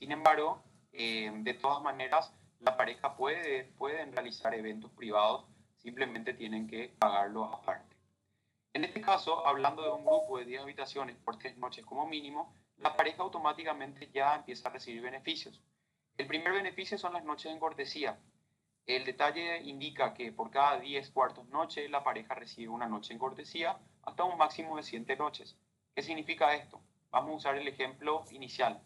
Sin 0.00 0.12
embargo, 0.12 0.62
eh, 0.92 1.30
de 1.32 1.54
todas 1.54 1.82
maneras, 1.82 2.32
la 2.58 2.76
pareja 2.76 3.16
puede 3.16 3.64
pueden 3.78 4.12
realizar 4.12 4.54
eventos 4.54 4.90
privados 4.92 5.44
simplemente 5.76 6.32
tienen 6.32 6.66
que 6.66 6.88
pagarlo 6.98 7.44
aparte. 7.44 7.96
En 8.72 8.84
este 8.84 9.02
caso, 9.02 9.46
hablando 9.46 9.82
de 9.82 9.90
un 9.90 10.06
grupo 10.06 10.38
de 10.38 10.46
10 10.46 10.62
habitaciones 10.62 11.16
por 11.16 11.36
3 11.36 11.58
noches 11.58 11.84
como 11.84 12.06
mínimo, 12.06 12.54
la 12.78 12.96
pareja 12.96 13.22
automáticamente 13.22 14.10
ya 14.10 14.36
empieza 14.36 14.68
a 14.68 14.72
recibir 14.72 15.02
beneficios. 15.02 15.60
El 16.16 16.26
primer 16.26 16.54
beneficio 16.54 16.96
son 16.96 17.12
las 17.12 17.24
noches 17.24 17.52
en 17.52 17.58
cortesía. 17.58 18.18
El 18.86 19.04
detalle 19.04 19.60
indica 19.62 20.14
que 20.14 20.32
por 20.32 20.50
cada 20.50 20.80
10 20.80 21.10
cuartos 21.10 21.46
noche 21.48 21.88
la 21.90 22.02
pareja 22.02 22.34
recibe 22.34 22.68
una 22.68 22.88
noche 22.88 23.12
en 23.12 23.18
cortesía 23.18 23.78
hasta 24.02 24.24
un 24.24 24.38
máximo 24.38 24.78
de 24.78 24.82
7 24.82 25.16
noches. 25.16 25.58
¿Qué 25.94 26.02
significa 26.02 26.54
esto? 26.54 26.80
Vamos 27.10 27.32
a 27.32 27.36
usar 27.36 27.56
el 27.58 27.68
ejemplo 27.68 28.24
inicial. 28.30 28.82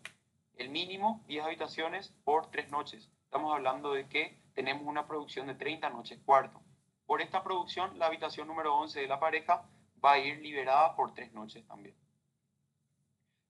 El 0.57 0.69
mínimo 0.69 1.25
10 1.27 1.45
habitaciones 1.45 2.15
por 2.25 2.51
3 2.51 2.71
noches. 2.71 3.11
Estamos 3.25 3.53
hablando 3.53 3.93
de 3.93 4.09
que 4.09 4.39
tenemos 4.55 4.87
una 4.87 5.07
producción 5.07 5.49
de 5.49 5.57
30 5.57 5.91
noches 5.91 6.21
cuarto. 6.25 6.63
Por 7.07 7.21
esta 7.21 7.43
producción, 7.43 7.99
la 7.99 8.07
habitación 8.07 8.47
número 8.47 8.75
11 8.77 9.01
de 9.01 9.09
la 9.09 9.19
pareja 9.19 9.69
va 10.03 10.13
a 10.13 10.19
ir 10.19 10.39
liberada 10.39 10.95
por 10.95 11.13
tres 11.13 11.33
noches 11.33 11.67
también. 11.67 11.97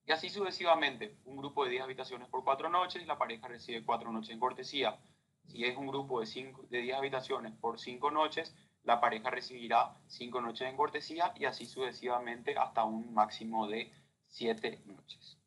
Y 0.07 0.11
así 0.11 0.29
sucesivamente, 0.29 1.17
un 1.25 1.37
grupo 1.37 1.63
de 1.63 1.71
10 1.71 1.83
habitaciones 1.83 2.27
por 2.27 2.43
cuatro 2.43 2.69
noches, 2.69 3.05
la 3.05 3.17
pareja 3.17 3.47
recibe 3.47 3.85
cuatro 3.85 4.11
noches 4.11 4.31
en 4.31 4.39
cortesía. 4.39 4.99
Si 5.45 5.63
es 5.63 5.77
un 5.77 5.87
grupo 5.87 6.19
de, 6.19 6.25
cinco, 6.25 6.63
de 6.69 6.81
10 6.81 6.97
habitaciones 6.97 7.53
por 7.53 7.79
cinco 7.79 8.09
noches, 8.09 8.55
la 8.83 8.99
pareja 8.99 9.29
recibirá 9.29 9.95
cinco 10.07 10.41
noches 10.41 10.67
en 10.67 10.75
cortesía 10.75 11.33
y 11.35 11.45
así 11.45 11.65
sucesivamente 11.65 12.57
hasta 12.57 12.83
un 12.83 13.13
máximo 13.13 13.67
de 13.67 13.91
siete 14.27 14.81
noches. 14.85 15.39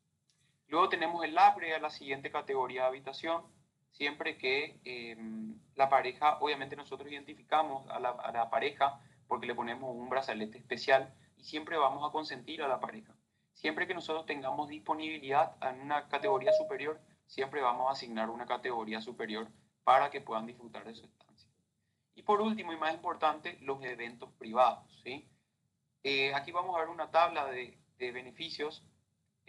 Luego 0.69 0.87
tenemos 0.87 1.23
el 1.23 1.31
upgrade 1.31 1.73
a 1.73 1.79
la 1.79 1.89
siguiente 1.89 2.29
categoría 2.29 2.83
de 2.83 2.87
habitación, 2.89 3.43
siempre 3.89 4.37
que 4.37 4.79
em, 4.85 5.59
la 5.75 5.89
pareja, 5.89 6.37
obviamente 6.41 6.75
nosotros 6.75 7.11
identificamos 7.11 7.89
a 7.89 7.99
la, 7.99 8.49
pareja 8.51 9.01
porque 9.27 9.47
le 9.47 9.55
ponemos 9.55 9.95
un 9.95 10.09
brazalete 10.09 10.59
especial 10.59 11.11
y 11.37 11.43
siempre 11.43 11.75
vamos 11.75 12.07
a 12.07 12.11
consentir 12.11 12.61
a 12.61 12.67
la 12.67 12.79
pareja. 12.79 13.15
Siempre 13.53 13.87
que 13.87 13.95
nosotros 13.95 14.27
tengamos 14.27 14.69
disponibilidad 14.69 15.57
en 15.61 15.81
una 15.81 16.07
categoría 16.07 16.53
superior, 16.53 17.01
siempre 17.25 17.61
vamos 17.61 17.89
a 17.89 17.93
asignar 17.93 18.29
una 18.29 18.45
categoría 18.45 19.01
superior 19.01 19.47
para 19.83 20.11
que 20.11 20.21
puedan 20.21 20.45
disfrutar 20.45 20.85
de 20.85 20.93
su 20.93 21.05
estancia. 21.05 21.49
Y 22.13 22.21
por 22.21 22.41
último 22.41 22.73
y 22.73 22.77
más 22.77 22.93
importante, 22.93 23.57
los 23.61 23.83
eventos 23.83 24.31
privados. 24.33 25.01
¿sí? 25.03 25.27
Eh, 26.03 26.31
aquí 26.35 26.51
vamos 26.51 26.75
a 26.75 26.79
ver 26.79 26.89
una 26.89 27.09
tabla 27.09 27.47
de 27.47 27.81
beneficios 27.97 28.85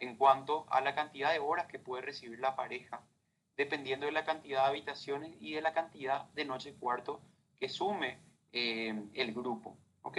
en 0.00 0.16
cuanto 0.16 0.66
a 0.70 0.80
la 0.80 0.94
cantidad 0.94 1.32
de 1.32 1.38
horas 1.38 1.66
que 1.66 1.78
puede 1.78 2.02
recibir 2.02 2.40
la 2.40 2.56
pareja 2.56 3.04
dependiendo 3.56 4.06
de 4.06 4.12
la 4.12 4.24
cantidad 4.24 4.62
de 4.62 4.68
habitaciones 4.68 5.36
y 5.38 5.52
de 5.52 5.60
la 5.60 5.74
cantidad 5.74 6.24
de 6.32 6.46
noches 6.46 6.74
cuarto 6.80 7.20
que 7.58 7.68
sume 7.68 8.18
eh, 8.52 8.94
el 9.12 9.34
grupo. 9.34 9.76
¿ok? 10.02 10.18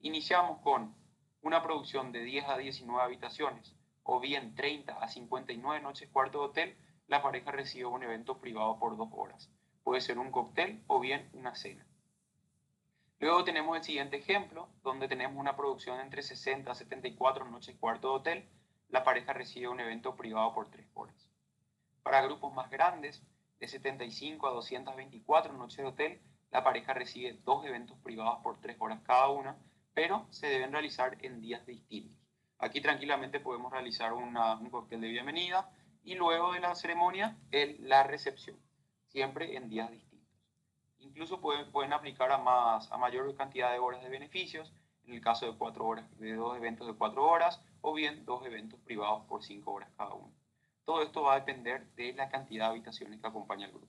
Iniciamos 0.00 0.58
con 0.60 0.94
una 1.42 1.62
producción 1.62 2.10
de 2.10 2.24
10 2.24 2.48
a 2.48 2.58
19 2.58 3.00
habitaciones 3.00 3.76
o 4.02 4.18
bien 4.18 4.56
30 4.56 4.94
a 4.94 5.08
59 5.08 5.80
noches 5.80 6.08
cuarto 6.10 6.40
de 6.40 6.44
hotel, 6.46 6.76
la 7.06 7.22
pareja 7.22 7.52
recibe 7.52 7.86
un 7.86 8.02
evento 8.02 8.40
privado 8.40 8.78
por 8.80 8.96
dos 8.96 9.08
horas. 9.12 9.50
Puede 9.84 10.00
ser 10.00 10.18
un 10.18 10.32
cóctel 10.32 10.82
o 10.88 10.98
bien 10.98 11.30
una 11.32 11.54
cena. 11.54 11.86
Luego 13.20 13.44
tenemos 13.44 13.76
el 13.76 13.84
siguiente 13.84 14.16
ejemplo, 14.16 14.68
donde 14.82 15.06
tenemos 15.06 15.38
una 15.38 15.56
producción 15.56 16.00
entre 16.00 16.22
60 16.22 16.72
a 16.72 16.74
74 16.74 17.44
noches 17.44 17.76
cuarto 17.78 18.08
de 18.08 18.14
hotel, 18.14 18.48
la 18.90 19.04
pareja 19.04 19.32
recibe 19.32 19.68
un 19.68 19.80
evento 19.80 20.16
privado 20.16 20.52
por 20.52 20.70
tres 20.70 20.86
horas. 20.94 21.30
Para 22.02 22.22
grupos 22.22 22.52
más 22.52 22.70
grandes, 22.70 23.22
de 23.60 23.68
75 23.68 24.48
a 24.48 24.52
224 24.52 25.52
noches 25.52 25.76
de 25.76 25.84
hotel, 25.84 26.20
la 26.50 26.64
pareja 26.64 26.94
recibe 26.94 27.38
dos 27.44 27.64
eventos 27.64 27.98
privados 27.98 28.40
por 28.42 28.60
tres 28.60 28.76
horas 28.80 29.00
cada 29.04 29.28
una, 29.28 29.56
pero 29.94 30.26
se 30.30 30.48
deben 30.48 30.72
realizar 30.72 31.18
en 31.20 31.40
días 31.40 31.64
distintos. 31.66 32.16
Aquí 32.58 32.80
tranquilamente 32.80 33.38
podemos 33.38 33.70
realizar 33.72 34.12
una, 34.12 34.56
un 34.56 34.70
cóctel 34.70 35.00
de 35.00 35.08
bienvenida 35.08 35.70
y 36.02 36.14
luego 36.14 36.52
de 36.52 36.60
la 36.60 36.74
ceremonia 36.74 37.36
el, 37.50 37.76
la 37.88 38.02
recepción, 38.02 38.56
siempre 39.08 39.56
en 39.56 39.68
días 39.68 39.90
distintos. 39.90 40.10
Incluso 40.98 41.40
pueden, 41.40 41.70
pueden 41.70 41.92
aplicar 41.92 42.32
a, 42.32 42.38
más, 42.38 42.90
a 42.90 42.98
mayor 42.98 43.34
cantidad 43.36 43.72
de 43.72 43.78
horas 43.78 44.02
de 44.02 44.08
beneficios, 44.08 44.72
en 45.10 45.16
el 45.16 45.20
caso 45.20 45.46
de, 45.46 45.58
cuatro 45.58 45.86
horas, 45.86 46.06
de 46.18 46.34
dos 46.34 46.56
eventos 46.56 46.86
de 46.86 46.94
cuatro 46.94 47.26
horas 47.28 47.60
o 47.80 47.92
bien 47.92 48.24
dos 48.24 48.46
eventos 48.46 48.78
privados 48.80 49.24
por 49.26 49.42
cinco 49.42 49.72
horas 49.72 49.90
cada 49.96 50.14
uno. 50.14 50.32
Todo 50.84 51.02
esto 51.02 51.22
va 51.22 51.34
a 51.34 51.40
depender 51.40 51.86
de 51.94 52.12
la 52.12 52.28
cantidad 52.28 52.66
de 52.66 52.70
habitaciones 52.70 53.20
que 53.20 53.26
acompaña 53.26 53.66
el 53.66 53.72
grupo. 53.72 53.88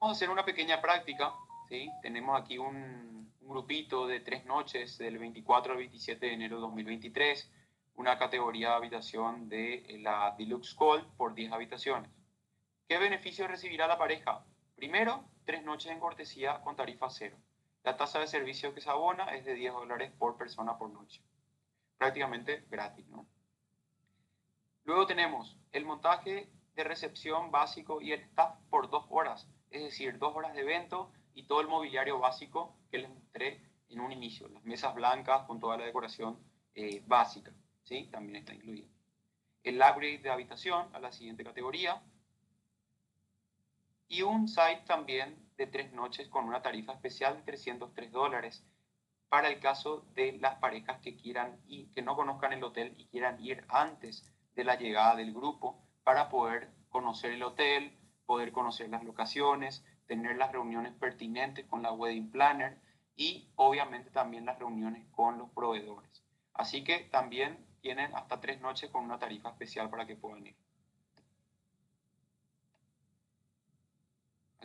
Vamos 0.00 0.14
a 0.14 0.16
hacer 0.16 0.30
una 0.30 0.44
pequeña 0.44 0.80
práctica. 0.80 1.32
¿sí? 1.68 1.88
Tenemos 2.02 2.40
aquí 2.40 2.58
un, 2.58 3.32
un 3.40 3.48
grupito 3.48 4.06
de 4.06 4.20
tres 4.20 4.44
noches 4.44 4.98
del 4.98 5.18
24 5.18 5.72
al 5.72 5.78
27 5.78 6.26
de 6.26 6.32
enero 6.32 6.56
de 6.56 6.62
2023, 6.62 7.52
una 7.94 8.18
categoría 8.18 8.70
de 8.70 8.74
habitación 8.74 9.48
de 9.48 9.98
la 10.00 10.34
Deluxe 10.36 10.74
Call 10.74 11.06
por 11.16 11.34
10 11.34 11.52
habitaciones. 11.52 12.10
¿Qué 12.88 12.98
beneficio 12.98 13.46
recibirá 13.46 13.86
la 13.86 13.98
pareja? 13.98 14.44
Primero, 14.76 15.24
tres 15.48 15.64
noches 15.64 15.90
en 15.90 15.98
cortesía 15.98 16.60
con 16.60 16.76
tarifa 16.76 17.08
cero. 17.08 17.38
La 17.82 17.96
tasa 17.96 18.18
de 18.18 18.26
servicio 18.26 18.74
que 18.74 18.82
se 18.82 18.90
abona 18.90 19.34
es 19.34 19.46
de 19.46 19.54
10 19.54 19.72
dólares 19.72 20.12
por 20.18 20.36
persona 20.36 20.76
por 20.76 20.90
noche 20.90 21.22
prácticamente 21.96 22.66
gratis. 22.68 23.06
Luego 24.84 25.06
tenemos 25.06 25.56
el 25.72 25.86
montaje 25.86 26.50
de 26.74 26.84
recepción 26.84 27.50
básico 27.50 28.02
y 28.02 28.12
el 28.12 28.20
staff 28.20 28.58
por 28.68 28.90
dos 28.90 29.06
horas, 29.08 29.48
es 29.70 29.82
decir, 29.84 30.18
dos 30.18 30.36
horas 30.36 30.52
de 30.52 30.60
evento 30.60 31.10
y 31.34 31.44
todo 31.44 31.62
el 31.62 31.68
mobiliario 31.68 32.18
básico 32.18 32.76
que 32.90 32.98
les 32.98 33.08
mostré 33.08 33.62
en 33.88 34.00
un 34.00 34.12
inicio, 34.12 34.48
las 34.48 34.62
mesas 34.64 34.94
blancas 34.94 35.46
con 35.46 35.58
toda 35.60 35.78
la 35.78 35.86
decoración 35.86 36.38
eh, 36.74 37.02
básica, 37.06 37.54
¿sí? 37.84 38.10
también 38.12 38.36
está 38.36 38.52
incluido. 38.52 38.86
El 39.62 39.76
upgrade 39.76 40.18
de 40.18 40.28
habitación 40.28 40.94
a 40.94 41.00
la 41.00 41.10
siguiente 41.10 41.42
categoría 41.42 42.02
y 44.08 44.22
un 44.22 44.48
site 44.48 44.82
también 44.86 45.36
de 45.56 45.66
tres 45.66 45.92
noches 45.92 46.28
con 46.28 46.44
una 46.44 46.62
tarifa 46.62 46.92
especial 46.92 47.36
de 47.36 47.42
303 47.42 48.10
dólares 48.10 48.64
para 49.28 49.48
el 49.48 49.60
caso 49.60 50.06
de 50.14 50.32
las 50.40 50.56
parejas 50.56 51.00
que 51.00 51.16
quieran 51.16 51.60
y 51.66 51.86
que 51.88 52.02
no 52.02 52.16
conozcan 52.16 52.52
el 52.54 52.64
hotel 52.64 52.94
y 52.96 53.06
quieran 53.06 53.38
ir 53.44 53.64
antes 53.68 54.24
de 54.54 54.64
la 54.64 54.76
llegada 54.76 55.16
del 55.16 55.34
grupo 55.34 55.84
para 56.02 56.30
poder 56.30 56.70
conocer 56.88 57.32
el 57.32 57.42
hotel, 57.42 57.92
poder 58.24 58.52
conocer 58.52 58.88
las 58.88 59.04
locaciones, 59.04 59.84
tener 60.06 60.36
las 60.36 60.52
reuniones 60.52 60.94
pertinentes 60.94 61.66
con 61.66 61.82
la 61.82 61.92
wedding 61.92 62.30
planner 62.30 62.80
y 63.14 63.50
obviamente 63.56 64.10
también 64.10 64.46
las 64.46 64.58
reuniones 64.58 65.06
con 65.10 65.38
los 65.38 65.50
proveedores. 65.50 66.24
Así 66.54 66.82
que 66.82 67.00
también 67.10 67.66
tienen 67.80 68.14
hasta 68.14 68.40
tres 68.40 68.60
noches 68.60 68.90
con 68.90 69.04
una 69.04 69.18
tarifa 69.18 69.50
especial 69.50 69.90
para 69.90 70.06
que 70.06 70.16
puedan 70.16 70.46
ir. 70.46 70.56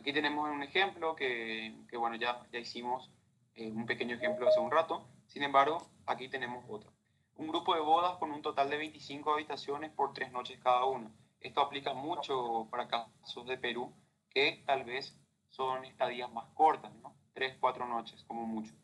Aquí 0.04 0.12
tenemos 0.12 0.50
un 0.50 0.62
ejemplo 0.62 1.16
que, 1.16 1.74
que 1.88 1.96
bueno, 1.96 2.16
ya, 2.16 2.46
ya 2.52 2.58
hicimos 2.58 3.10
eh, 3.54 3.70
un 3.70 3.86
pequeño 3.86 4.16
ejemplo 4.16 4.46
hace 4.46 4.60
un 4.60 4.70
rato. 4.70 5.08
Sin 5.28 5.42
embargo, 5.42 5.78
aquí 6.04 6.28
tenemos 6.28 6.62
otro. 6.68 6.92
Un 7.36 7.48
grupo 7.48 7.74
de 7.74 7.80
bodas 7.80 8.18
con 8.18 8.30
un 8.30 8.42
total 8.42 8.68
de 8.68 8.76
25 8.76 9.32
habitaciones 9.32 9.90
por 9.92 10.12
tres 10.12 10.30
noches 10.30 10.60
cada 10.62 10.84
una. 10.84 11.10
Esto 11.40 11.62
aplica 11.62 11.94
mucho 11.94 12.68
para 12.70 12.86
casos 12.86 13.46
de 13.46 13.56
Perú, 13.56 13.94
que 14.28 14.62
tal 14.66 14.84
vez 14.84 15.18
son 15.48 15.86
estadías 15.86 16.30
más 16.30 16.50
cortas, 16.52 16.94
¿no? 16.96 17.16
Tres, 17.32 17.56
cuatro 17.58 17.86
noches, 17.86 18.24
como 18.24 18.44
mucho. 18.44 18.74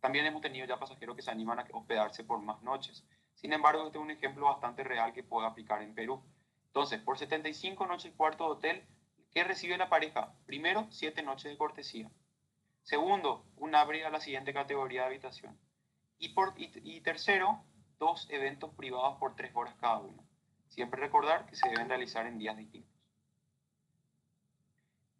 También 0.00 0.26
hemos 0.26 0.42
tenido 0.42 0.66
ya 0.66 0.78
pasajeros 0.78 1.16
que 1.16 1.22
se 1.22 1.30
animan 1.30 1.58
a 1.58 1.66
hospedarse 1.72 2.22
por 2.22 2.42
más 2.42 2.60
noches. 2.60 3.02
Sin 3.34 3.54
embargo, 3.54 3.86
este 3.86 3.96
es 3.96 4.04
un 4.04 4.10
ejemplo 4.10 4.44
bastante 4.44 4.84
real 4.84 5.14
que 5.14 5.22
puede 5.22 5.46
aplicar 5.46 5.80
en 5.80 5.94
Perú. 5.94 6.22
Entonces, 6.66 7.00
por 7.00 7.16
75 7.16 7.86
noches 7.86 8.12
cuarto 8.14 8.44
de 8.44 8.50
hotel, 8.50 8.86
¿qué 9.36 9.44
recibe 9.44 9.76
la 9.76 9.90
pareja? 9.90 10.32
Primero, 10.46 10.86
siete 10.88 11.22
noches 11.22 11.50
de 11.50 11.58
cortesía. 11.58 12.10
Segundo, 12.84 13.44
un 13.58 13.74
abre 13.74 14.02
a 14.06 14.08
la 14.08 14.18
siguiente 14.18 14.54
categoría 14.54 15.02
de 15.02 15.08
habitación. 15.08 15.58
Y, 16.18 16.30
por, 16.30 16.54
y 16.56 17.02
tercero, 17.02 17.62
dos 17.98 18.26
eventos 18.30 18.72
privados 18.76 19.18
por 19.18 19.36
tres 19.36 19.54
horas 19.54 19.74
cada 19.78 19.98
uno. 19.98 20.24
Siempre 20.68 21.02
recordar 21.02 21.44
que 21.44 21.54
se 21.54 21.68
deben 21.68 21.90
realizar 21.90 22.26
en 22.26 22.38
días 22.38 22.56
distintos. 22.56 22.90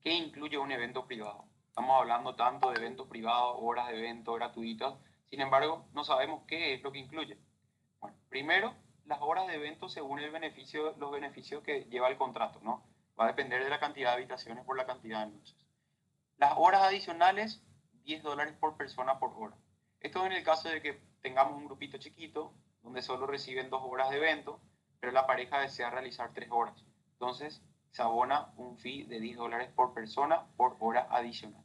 ¿Qué 0.03 0.15
incluye 0.15 0.57
un 0.57 0.73
evento 0.73 1.07
privado? 1.07 1.45
Estamos 1.69 2.01
hablando 2.01 2.35
tanto 2.37 2.71
de 2.71 2.79
eventos 2.79 3.09
privados, 3.09 3.59
horas 3.61 3.89
de 3.89 3.99
evento 3.99 4.33
gratuitas, 4.33 4.95
sin 5.29 5.43
embargo, 5.43 5.85
no 5.93 6.05
sabemos 6.05 6.45
qué 6.49 6.73
es 6.73 6.83
lo 6.83 6.91
que 6.91 7.01
incluye. 7.01 7.37
Bueno, 8.01 8.17
primero, 8.31 8.75
las 9.05 9.21
horas 9.21 9.47
de 9.47 9.57
evento 9.57 9.91
según 9.91 10.21
el 10.21 10.31
beneficio, 10.31 10.95
los 10.97 11.13
beneficios 11.13 11.63
que 11.63 11.85
lleva 11.91 12.09
el 12.09 12.17
contrato, 12.17 12.61
¿no? 12.63 12.96
Va 13.19 13.25
a 13.25 13.29
depender 13.29 13.65
de 13.65 13.71
la 13.71 13.81
cantidad 13.81 14.11
de 14.11 14.17
habitaciones 14.17 14.65
por 14.65 14.77
la 14.77 14.87
cantidad 14.87 15.27
de 15.27 15.33
noches. 15.33 15.57
Las 16.37 16.55
horas 16.57 16.83
adicionales, 16.83 17.63
10 18.05 18.23
dólares 18.23 18.55
por 18.61 18.77
persona 18.77 19.19
por 19.19 19.33
hora. 19.37 19.57
Esto 20.01 20.27
en 20.27 20.33
el 20.33 20.45
caso 20.45 20.69
de 20.69 20.83
que 20.83 21.01
tengamos 21.23 21.57
un 21.57 21.67
grupito 21.67 21.99
chiquito, 21.99 22.53
donde 22.83 23.03
solo 23.03 23.27
reciben 23.27 23.71
dos 23.71 23.83
horas 23.85 24.11
de 24.11 24.19
evento, 24.19 24.61
pero 25.01 25.13
la 25.13 25.27
pareja 25.27 25.61
desea 25.61 25.91
realizar 25.91 26.33
tres 26.35 26.51
horas. 26.51 26.85
Entonces, 27.13 27.63
se 27.91 28.03
abona 28.03 28.53
un 28.57 28.77
fee 28.77 29.05
de 29.05 29.21
10 29.21 29.39
dólares 29.39 29.71
por 29.75 29.95
persona 29.95 30.47
por 30.57 30.77
hora 30.81 31.09
adicional. 31.11 31.65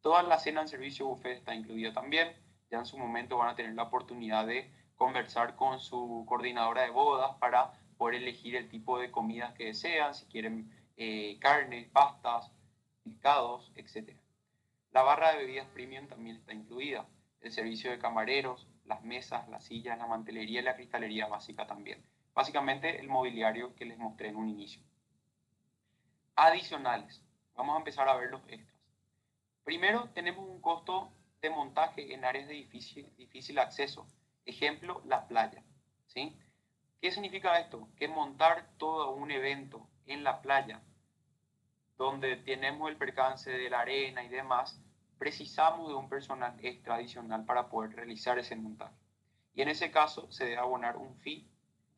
Toda 0.00 0.22
la 0.24 0.38
cena 0.38 0.62
en 0.62 0.68
servicio 0.68 1.06
buffet 1.06 1.38
está 1.38 1.54
incluida 1.54 1.92
también. 1.92 2.36
Ya 2.70 2.78
en 2.78 2.86
su 2.86 2.98
momento 2.98 3.38
van 3.38 3.50
a 3.50 3.54
tener 3.54 3.74
la 3.74 3.84
oportunidad 3.84 4.46
de 4.46 4.72
conversar 4.96 5.54
con 5.56 5.78
su 5.78 6.24
coordinadora 6.28 6.82
de 6.82 6.90
bodas 6.90 7.36
para 7.38 7.72
poder 7.96 8.16
elegir 8.22 8.56
el 8.56 8.68
tipo 8.68 8.98
de 8.98 9.10
comidas 9.10 9.54
que 9.54 9.66
desean, 9.66 10.14
si 10.14 10.26
quieren 10.26 10.70
eh, 10.96 11.38
carne, 11.40 11.88
pastas, 11.92 12.50
pescados, 13.04 13.72
etc. 13.76 14.16
La 14.92 15.02
barra 15.02 15.32
de 15.32 15.38
bebidas 15.38 15.68
premium 15.68 16.06
también 16.08 16.36
está 16.36 16.52
incluida. 16.52 17.06
El 17.40 17.52
servicio 17.52 17.90
de 17.90 17.98
camareros, 17.98 18.66
las 18.84 19.02
mesas, 19.02 19.48
las 19.48 19.64
sillas, 19.64 19.98
la 19.98 20.06
mantelería 20.06 20.60
y 20.60 20.64
la 20.64 20.74
cristalería 20.74 21.26
básica 21.26 21.66
también. 21.66 22.02
Básicamente 22.34 23.00
el 23.00 23.08
mobiliario 23.08 23.74
que 23.74 23.84
les 23.84 23.98
mostré 23.98 24.28
en 24.28 24.36
un 24.36 24.48
inicio. 24.48 24.82
Adicionales. 26.34 27.22
Vamos 27.54 27.74
a 27.74 27.78
empezar 27.78 28.08
a 28.08 28.16
ver 28.16 28.30
los 28.30 28.42
extras. 28.48 28.76
Primero 29.64 30.10
tenemos 30.14 30.48
un 30.48 30.60
costo 30.60 31.10
de 31.40 31.50
montaje 31.50 32.12
en 32.14 32.24
áreas 32.24 32.48
de 32.48 32.54
difícil, 32.54 33.10
difícil 33.16 33.58
acceso. 33.58 34.06
Ejemplo, 34.44 35.02
la 35.06 35.26
playa. 35.26 35.62
¿sí? 36.06 36.36
¿Qué 37.00 37.12
significa 37.12 37.58
esto? 37.58 37.88
Que 37.96 38.08
montar 38.08 38.68
todo 38.78 39.10
un 39.10 39.30
evento 39.30 39.88
en 40.06 40.24
la 40.24 40.40
playa, 40.40 40.82
donde 41.96 42.36
tenemos 42.36 42.90
el 42.90 42.96
percance 42.96 43.50
de 43.50 43.70
la 43.70 43.80
arena 43.80 44.24
y 44.24 44.28
demás, 44.28 44.80
precisamos 45.18 45.88
de 45.88 45.94
un 45.94 46.08
personal 46.08 46.56
extra 46.62 46.96
adicional 46.96 47.44
para 47.44 47.68
poder 47.68 47.94
realizar 47.94 48.38
ese 48.38 48.56
montaje. 48.56 48.94
Y 49.54 49.62
en 49.62 49.68
ese 49.68 49.90
caso 49.90 50.30
se 50.30 50.44
debe 50.44 50.58
abonar 50.58 50.96
un 50.96 51.16
fee 51.16 51.48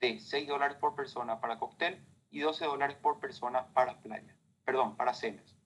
de 0.01 0.21
6 0.21 0.49
dólares 0.49 0.77
por 0.79 0.95
persona 0.95 1.41
para 1.41 1.59
cóctel 1.59 2.05
y 2.31 2.41
12 2.41 2.67
dólares 2.67 2.97
por 2.97 3.19
persona 3.19 3.67
para 3.73 4.01
playa, 4.01 4.37
perdón, 4.65 4.97
para 4.97 5.15
cenas. 5.15 5.57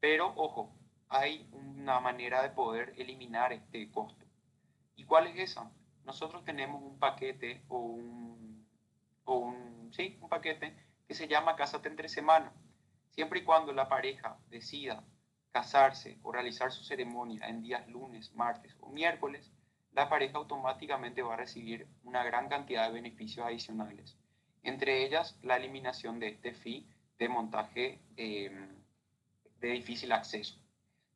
Pero 0.00 0.32
ojo, 0.36 0.74
hay 1.08 1.48
una 1.52 2.00
manera 2.00 2.42
de 2.42 2.50
poder 2.50 2.94
eliminar 2.96 3.52
este 3.52 3.90
costo. 3.90 4.24
¿Y 4.96 5.04
cuál 5.04 5.26
es 5.28 5.38
esa? 5.38 5.70
Nosotros 6.04 6.44
tenemos 6.44 6.82
un 6.82 6.98
paquete 6.98 7.64
o 7.68 7.78
un, 7.78 8.66
o 9.24 9.36
un, 9.36 9.92
sí, 9.92 10.18
un 10.20 10.28
paquete 10.28 10.74
que 11.06 11.14
se 11.14 11.28
llama 11.28 11.56
Cásate 11.56 11.88
entre 11.88 12.08
semana. 12.08 12.52
Siempre 13.10 13.40
y 13.40 13.44
cuando 13.44 13.72
la 13.72 13.88
pareja 13.88 14.38
decida 14.48 15.04
casarse 15.52 16.18
o 16.22 16.32
realizar 16.32 16.70
su 16.72 16.84
ceremonia 16.84 17.48
en 17.48 17.62
días 17.62 17.88
lunes, 17.88 18.32
martes 18.34 18.76
o 18.80 18.88
miércoles, 18.88 19.50
la 19.92 20.08
pareja 20.08 20.38
automáticamente 20.38 21.22
va 21.22 21.34
a 21.34 21.38
recibir 21.38 21.88
una 22.04 22.22
gran 22.22 22.48
cantidad 22.48 22.86
de 22.86 22.94
beneficios 22.94 23.44
adicionales, 23.44 24.16
entre 24.62 25.04
ellas 25.04 25.36
la 25.42 25.56
eliminación 25.56 26.20
de 26.20 26.28
este 26.28 26.54
fee 26.54 26.88
de 27.18 27.28
montaje 27.28 28.00
em, 28.16 28.68
de 29.60 29.68
difícil 29.68 30.12
acceso. 30.12 30.56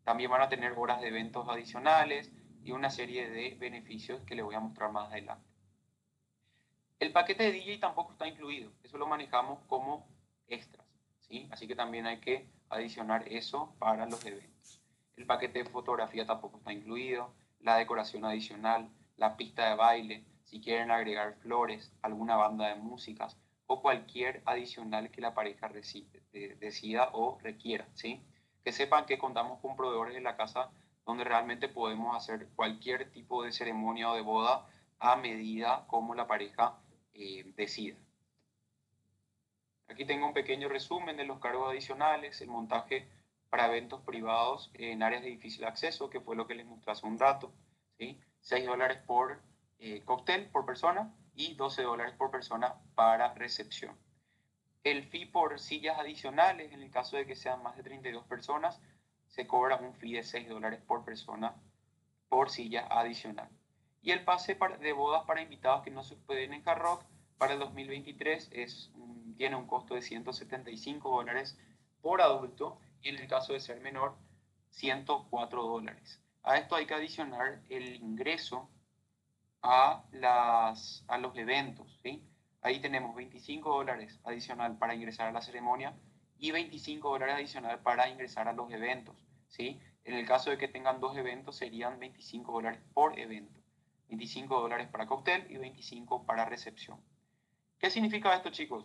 También 0.03 0.31
van 0.31 0.43
a 0.43 0.49
tener 0.49 0.73
horas 0.73 1.01
de 1.01 1.09
eventos 1.09 1.49
adicionales 1.49 2.31
y 2.65 2.73
una 2.73 2.91
serie 2.91 3.29
de 3.29 3.55
beneficios 3.61 4.23
que 4.25 4.35
les 4.35 4.45
voy 4.45 4.55
a 4.55 4.61
mostrar 4.61 4.91
más 4.91 5.11
adelante. 5.11 5.47
El 6.99 7.13
paquete 7.13 7.45
de 7.45 7.53
DJ 7.53 7.79
tampoco 7.79 8.13
está 8.13 8.27
incluido, 8.27 8.73
eso 8.83 8.97
lo 8.97 9.07
manejamos 9.07 9.61
como 9.67 10.09
extras, 10.49 10.87
¿sí? 11.21 11.47
así 11.51 11.67
que 11.67 11.77
también 11.77 12.07
hay 12.07 12.21
que 12.21 12.49
adicionar 12.71 13.29
eso 13.29 13.75
para 13.79 14.07
los 14.07 14.25
eventos. 14.25 14.81
El 15.17 15.27
paquete 15.27 15.63
de 15.63 15.71
fotografía 15.71 16.27
tampoco 16.27 16.59
está 16.59 16.73
incluido, 16.73 17.35
la 17.61 17.77
decoración 17.77 18.25
adicional, 18.25 18.89
la 19.17 19.37
pista 19.37 19.69
de 19.69 19.77
baile, 19.77 20.25
si 20.45 20.61
quieren 20.61 20.91
agregar 20.91 21.37
flores, 21.37 21.93
alguna 22.03 22.37
banda 22.37 22.69
de 22.69 22.77
músicas 22.77 23.39
o 23.67 23.81
cualquier 23.81 24.43
adicional 24.47 25.11
que 25.11 25.21
la 25.21 25.35
pareja 25.35 25.71
decida 26.33 27.11
o 27.13 27.39
requiera, 27.43 27.89
¿sí? 27.95 28.23
Que 28.63 28.73
sepan 28.73 29.07
que 29.07 29.19
contamos 29.19 29.61
con 29.61 29.77
proveedores 29.77 30.17
en 30.17 30.25
la 30.25 30.37
casa 30.37 30.71
donde 31.05 31.25
realmente 31.25 31.69
podemos 31.69 32.17
hacer 32.17 32.49
cualquier 32.57 33.11
tipo 33.11 33.43
de 33.43 33.53
ceremonia 33.53 34.11
o 34.11 34.15
de 34.15 34.23
boda 34.23 34.67
a 34.99 35.17
medida 35.17 35.85
como 35.87 36.15
la 36.15 36.27
pareja 36.27 36.79
eh, 37.13 37.53
decida. 37.57 37.97
Aquí 39.89 40.05
tengo 40.07 40.27
un 40.27 40.33
pequeño 40.33 40.69
resumen 40.69 41.17
de 41.17 41.25
los 41.25 41.39
cargos 41.41 41.71
adicionales, 41.71 42.41
el 42.41 42.49
montaje 42.49 43.07
para 43.51 43.67
eventos 43.67 44.01
privados 44.01 44.71
en 44.75 45.03
áreas 45.03 45.23
de 45.23 45.29
difícil 45.29 45.65
acceso, 45.65 46.11
que 46.11 46.21
fue 46.21 46.37
lo 46.37 46.47
que 46.47 46.55
les 46.55 46.67
mostré 46.67 46.93
un 47.03 47.19
rato. 47.19 47.53
¿sí? 47.99 48.19
6 48.41 48.67
dólares 48.67 48.99
por 49.07 49.41
eh, 49.79 50.03
cóctel 50.05 50.49
por 50.49 50.65
persona 50.65 51.15
y 51.35 51.55
12 51.55 51.83
dólares 51.83 52.15
por 52.17 52.31
persona 52.31 52.75
para 52.95 53.35
recepción. 53.35 53.97
El 54.83 55.05
fee 55.05 55.27
por 55.27 55.59
sillas 55.59 55.99
adicionales, 55.99 56.73
en 56.73 56.83
el 56.83 56.91
caso 56.91 57.17
de 57.17 57.27
que 57.27 57.37
sean 57.37 57.63
más 57.63 57.77
de 57.77 57.83
32 57.83 58.25
personas, 58.25 58.81
se 59.35 59.49
cobra 59.49 59.77
un 59.77 59.95
fee 59.95 60.13
de 60.13 60.23
6 60.23 60.49
dólares 60.49 60.81
por 60.87 61.05
persona 61.05 61.57
por 62.29 62.51
silla 62.51 62.87
adicional. 62.89 63.49
Y 64.01 64.13
el 64.13 64.23
pase 64.23 64.57
de 64.81 64.93
bodas 64.93 65.25
para 65.25 65.43
invitados 65.43 65.83
que 65.83 65.91
no 65.91 66.05
se 66.05 66.15
pueden 66.15 66.53
en 66.53 66.63
Hard 66.65 67.01
para 67.37 67.55
el 67.55 67.59
2023 67.59 68.51
es, 68.53 68.93
tiene 69.37 69.57
un 69.57 69.67
costo 69.67 69.95
de 69.95 70.03
175 70.03 71.11
dólares 71.11 71.59
por 72.01 72.23
adulto 72.23 72.79
y 73.03 73.09
en 73.09 73.17
el 73.17 73.27
caso 73.27 73.55
de 73.55 73.61
ser 73.61 73.81
menor, 73.81 74.15
104 74.71 75.63
dólares. 75.65 76.21
A 76.45 76.57
esto 76.57 76.77
hay 76.77 76.87
que 76.87 76.95
adicionar 76.95 77.61
el 77.69 77.97
ingreso 77.97 78.69
a, 79.63 80.05
las, 80.13 81.05
a 81.09 81.19
los 81.19 81.37
eventos. 81.37 82.01
Ahí 82.63 82.81
tenemos 82.81 83.17
25 83.17 83.69
dólares 83.69 84.21
adicional 84.23 84.79
para 84.79 84.95
ingresar 84.95 85.29
a 85.29 85.33
la 85.33 85.43
ceremonia 85.43 85.93
y 86.39 86.51
25 86.51 87.09
dólares 87.09 87.35
adicional 87.35 87.81
para 87.81 88.09
ingresar 88.09 88.49
a 88.49 88.53
los 88.53 88.71
eventos. 88.71 89.24
¿Sí? 89.55 89.81
En 90.05 90.15
el 90.15 90.27
caso 90.27 90.51
de 90.51 90.59
que 90.59 90.69
tengan 90.69 91.01
dos 91.01 91.17
eventos 91.17 91.57
serían 91.57 91.99
25 91.99 92.53
dólares 92.53 92.81
por 92.93 93.19
evento. 93.19 93.61
25 94.09 94.61
dólares 94.61 94.89
para 94.89 95.07
cóctel 95.07 95.47
y 95.49 95.57
25 95.57 96.27
para 96.27 96.45
recepción. 96.45 97.01
¿Qué 97.79 97.91
significa 97.91 98.35
esto, 98.35 98.51
chicos? 98.51 98.85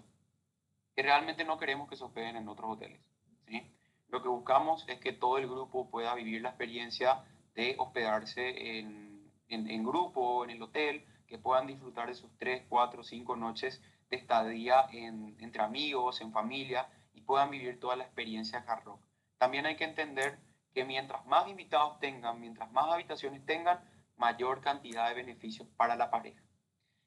Que 0.95 1.03
realmente 1.03 1.43
no 1.43 1.57
queremos 1.57 1.89
que 1.89 1.95
se 1.95 2.03
hospeden 2.03 2.35
en 2.35 2.47
otros 2.47 2.71
hoteles. 2.71 3.01
¿sí? 3.47 3.75
Lo 4.09 4.21
que 4.21 4.29
buscamos 4.29 4.85
es 4.87 4.99
que 4.99 5.11
todo 5.11 5.37
el 5.37 5.47
grupo 5.47 5.89
pueda 5.89 6.13
vivir 6.15 6.41
la 6.41 6.49
experiencia 6.49 7.23
de 7.55 7.75
hospedarse 7.77 8.79
en, 8.79 9.31
en, 9.49 9.83
grupo, 9.83 10.43
en 10.43 10.51
el 10.51 10.61
hotel, 10.61 11.05
que 11.27 11.37
puedan 11.37 11.67
disfrutar 11.67 12.07
de 12.07 12.15
sus 12.15 12.35
3, 12.37 12.65
4, 12.69 13.03
5 13.03 13.35
noches 13.35 13.81
de 14.09 14.17
estadía 14.17 14.87
entre 14.91 15.61
amigos, 15.61 16.21
en 16.21 16.31
familia, 16.31 16.87
y 17.13 17.21
puedan 17.21 17.51
vivir 17.51 17.79
toda 17.79 17.95
la 17.95 18.05
experiencia 18.05 18.63
hard 18.67 18.83
rock. 18.85 19.01
También 19.37 19.65
hay 19.65 19.75
que 19.75 19.83
entender 19.83 20.39
que 20.79 20.85
mientras 20.85 21.25
más 21.25 21.45
invitados 21.49 21.99
tengan, 21.99 22.39
mientras 22.39 22.71
más 22.71 22.89
habitaciones 22.89 23.45
tengan, 23.45 23.83
mayor 24.15 24.61
cantidad 24.61 25.09
de 25.09 25.15
beneficios 25.15 25.67
para 25.75 25.97
la 25.97 26.09
pareja. 26.09 26.41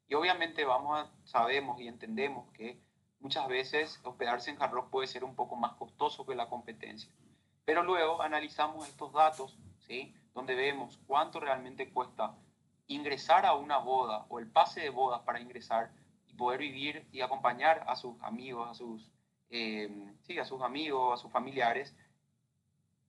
Y 0.06 0.12
obviamente 0.12 0.66
vamos 0.66 0.98
a, 0.98 1.10
sabemos 1.24 1.80
y 1.80 1.88
entendemos 1.88 2.52
que 2.52 2.78
muchas 3.18 3.48
veces 3.48 3.98
hospedarse 4.04 4.50
en 4.50 4.60
Hard 4.60 4.72
Rock 4.72 4.90
puede 4.90 5.06
ser 5.06 5.24
un 5.24 5.34
poco 5.34 5.56
más 5.56 5.72
costoso 5.72 6.26
que 6.26 6.34
la 6.34 6.50
competencia. 6.50 7.10
Pero 7.64 7.82
luego 7.82 8.20
analizamos 8.20 8.86
estos 8.86 9.10
datos, 9.14 9.56
¿sí? 9.86 10.14
donde 10.34 10.54
vemos 10.54 11.00
cuánto 11.06 11.40
realmente 11.40 11.90
cuesta 11.90 12.36
ingresar 12.88 13.46
a 13.46 13.54
una 13.54 13.78
boda 13.78 14.26
o 14.28 14.38
el 14.38 14.50
pase 14.50 14.82
de 14.82 14.90
bodas 14.90 15.22
para 15.22 15.40
ingresar 15.40 15.90
y 16.26 16.34
poder 16.34 16.60
vivir 16.60 17.08
y 17.10 17.22
acompañar 17.22 17.84
a 17.88 17.96
sus 17.96 18.22
amigos, 18.22 18.68
a 18.68 18.74
sus 18.74 19.10
eh, 19.48 19.88
sí, 20.24 20.38
a 20.38 20.44
sus 20.44 20.60
amigos, 20.60 21.18
a 21.18 21.22
sus 21.22 21.32
familiares. 21.32 21.96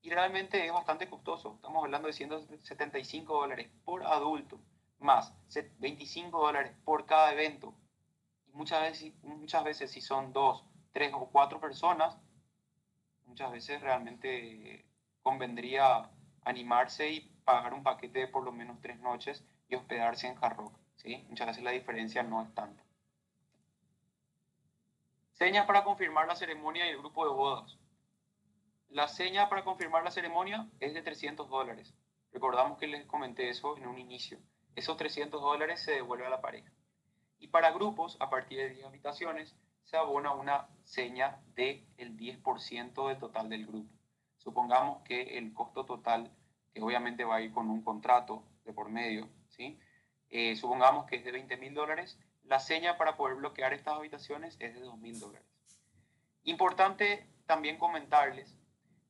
Y 0.04 0.10
realmente 0.10 0.66
es 0.66 0.74
bastante 0.74 1.10
costoso. 1.10 1.54
Estamos 1.56 1.82
hablando 1.82 2.08
de 2.08 2.14
175 2.14 3.34
dólares 3.34 3.70
por 3.86 4.06
adulto, 4.06 4.60
más 5.00 5.34
25 5.80 6.38
dólares 6.38 6.74
por 6.84 7.06
cada 7.06 7.32
evento. 7.32 7.74
Y 8.46 8.52
muchas 8.52 8.82
veces, 8.82 9.14
muchas 9.24 9.64
veces 9.64 9.92
si 9.92 10.02
son 10.02 10.34
dos, 10.34 10.66
tres 10.92 11.14
o 11.14 11.30
cuatro 11.32 11.62
personas, 11.62 12.18
muchas 13.26 13.50
veces 13.54 13.80
realmente 13.80 14.86
convendría 15.22 16.12
animarse 16.44 17.10
y 17.10 17.22
pagar 17.46 17.74
un 17.74 17.84
paquete 17.84 18.20
de 18.20 18.28
por 18.28 18.44
lo 18.44 18.52
menos 18.52 18.82
tres 18.82 19.00
noches 19.00 19.46
y 19.70 19.76
hospedarse 19.76 20.28
en 20.28 20.38
Hard. 20.42 20.70
Muchas 21.30 21.48
veces 21.48 21.64
la 21.64 21.72
diferencia 21.72 22.24
no 22.24 22.42
es 22.42 22.54
tanta. 22.54 22.84
Señas 25.32 25.66
para 25.66 25.86
confirmar 25.86 26.28
la 26.28 26.36
ceremonia 26.36 26.86
y 26.86 26.90
el 26.90 26.98
grupo 26.98 27.26
de 27.26 27.34
bodas. 27.34 27.78
La 28.94 29.08
seña 29.08 29.50
para 29.50 29.64
confirmar 29.64 30.04
la 30.04 30.12
ceremonia 30.12 30.70
es 30.80 30.94
de 30.94 31.02
300 31.02 31.50
dólares. 31.50 31.96
Recordamos 32.32 32.78
que 32.78 32.86
les 32.86 33.08
comenté 33.08 33.50
eso 33.50 33.76
en 33.76 33.88
un 33.88 33.98
inicio. 33.98 34.38
Esos 34.76 34.98
300 34.98 35.42
dólares 35.42 35.82
se 35.84 35.94
devuelve 35.94 36.28
a 36.28 36.30
la 36.30 36.42
pareja. 36.42 36.72
Y 37.40 37.48
para 37.48 37.72
grupos, 37.72 38.18
a 38.20 38.30
partir 38.30 38.60
de 38.60 38.70
10 38.70 38.86
habitaciones, 38.86 39.56
se 39.84 39.98
abona 39.98 40.32
una 40.34 40.68
seña 40.84 41.42
del 41.56 41.84
el 41.98 42.16
10% 42.16 43.08
del 43.08 43.18
total 43.18 43.50
del 43.50 43.66
grupo. 43.66 43.90
Supongamos 44.38 45.02
que 45.02 45.40
el 45.40 45.56
costo 45.56 45.86
total, 45.86 46.32
que 46.72 46.84
obviamente 46.84 47.26
va 47.26 47.38
a 47.38 47.42
ir 47.42 47.52
con 47.52 47.72
un 47.72 47.82
contrato 47.82 48.44
de 48.64 48.74
por 48.74 48.90
medio, 48.90 49.28
¿sí? 49.48 49.80
Eh, 50.30 50.56
supongamos 50.56 51.08
que 51.08 51.16
es 51.16 51.26
de 51.26 51.32
20 51.32 51.58
mil 51.58 51.74
dólares, 51.74 52.20
la 52.44 52.60
seña 52.60 52.96
para 53.00 53.18
poder 53.18 53.38
bloquear 53.38 53.74
estas 53.74 53.96
habitaciones 53.96 54.56
es 54.60 54.76
de 54.76 54.82
2 54.82 55.00
mil 55.00 55.20
dólares. 55.20 55.48
Importante 56.44 57.28
también 57.48 57.80
comentarles 57.80 58.56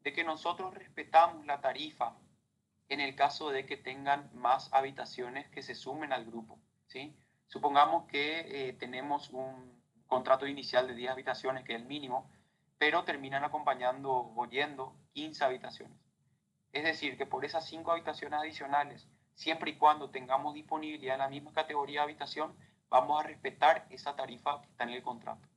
de 0.04 0.14
que 0.14 0.24
nosotros 0.24 0.74
respetamos 0.74 1.46
la 1.46 1.62
tarifa 1.62 2.16
en 2.90 3.00
el 3.00 3.16
caso 3.16 3.50
de 3.50 3.66
que 3.66 3.78
tengan 3.78 4.30
más 4.34 4.72
habitaciones 4.74 5.48
que 5.50 5.64
se 5.64 5.76
sumen 5.76 6.14
al 6.14 6.26
grupo. 6.26 6.60
¿sí? 6.88 7.16
Supongamos 7.48 8.06
que 8.08 8.70
eh, 8.70 8.74
tenemos 8.74 9.30
un 9.30 9.82
contrato 10.08 10.46
inicial 10.46 10.88
de 10.88 10.96
10 10.96 11.12
habitaciones, 11.12 11.64
que 11.64 11.74
es 11.74 11.82
el 11.82 11.88
mínimo, 11.88 12.30
pero 12.78 13.04
terminan 13.04 13.44
acompañando 13.44 14.12
o 14.36 14.46
yendo 14.48 14.96
15 15.14 15.44
habitaciones. 15.46 15.98
Es 16.72 16.84
decir, 16.84 17.18
que 17.18 17.26
por 17.26 17.46
esas 17.46 17.66
5 17.66 17.92
habitaciones 17.92 18.40
adicionales, 18.40 19.08
siempre 19.36 19.72
y 19.72 19.78
cuando 19.78 20.10
tengamos 20.10 20.54
disponibilidad 20.54 21.16
en 21.16 21.22
la 21.22 21.30
misma 21.30 21.54
categoría 21.54 22.02
de 22.02 22.06
habitación, 22.06 22.56
vamos 22.90 23.20
a 23.20 23.28
respetar 23.28 23.88
esa 23.90 24.16
tarifa 24.16 24.62
que 24.62 24.68
está 24.70 24.84
en 24.84 24.92
el 24.92 25.02
contrato. 25.02 25.48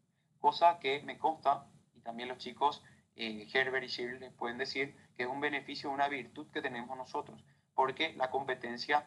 Cosa 0.41 0.79
que 0.79 1.03
me 1.03 1.19
consta, 1.19 1.67
y 1.95 2.01
también 2.01 2.29
los 2.29 2.39
chicos 2.39 2.83
eh, 3.17 3.49
Herbert 3.53 3.85
y 3.85 3.89
Shirley 3.89 4.31
pueden 4.31 4.59
decir 4.59 4.95
que 5.17 5.23
es 5.23 5.29
un 5.29 5.41
beneficio, 5.41 5.91
una 5.91 6.09
virtud 6.09 6.47
que 6.53 6.61
tenemos 6.61 6.97
nosotros, 6.97 7.43
porque 7.75 8.13
la 8.15 8.31
competencia 8.31 9.07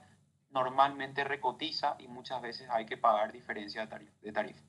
normalmente 0.50 1.24
recotiza 1.24 1.96
y 2.00 2.08
muchas 2.08 2.42
veces 2.42 2.68
hay 2.72 2.86
que 2.86 2.98
pagar 2.98 3.32
diferencia 3.32 3.86
de 3.86 4.32
tarifa. 4.32 4.64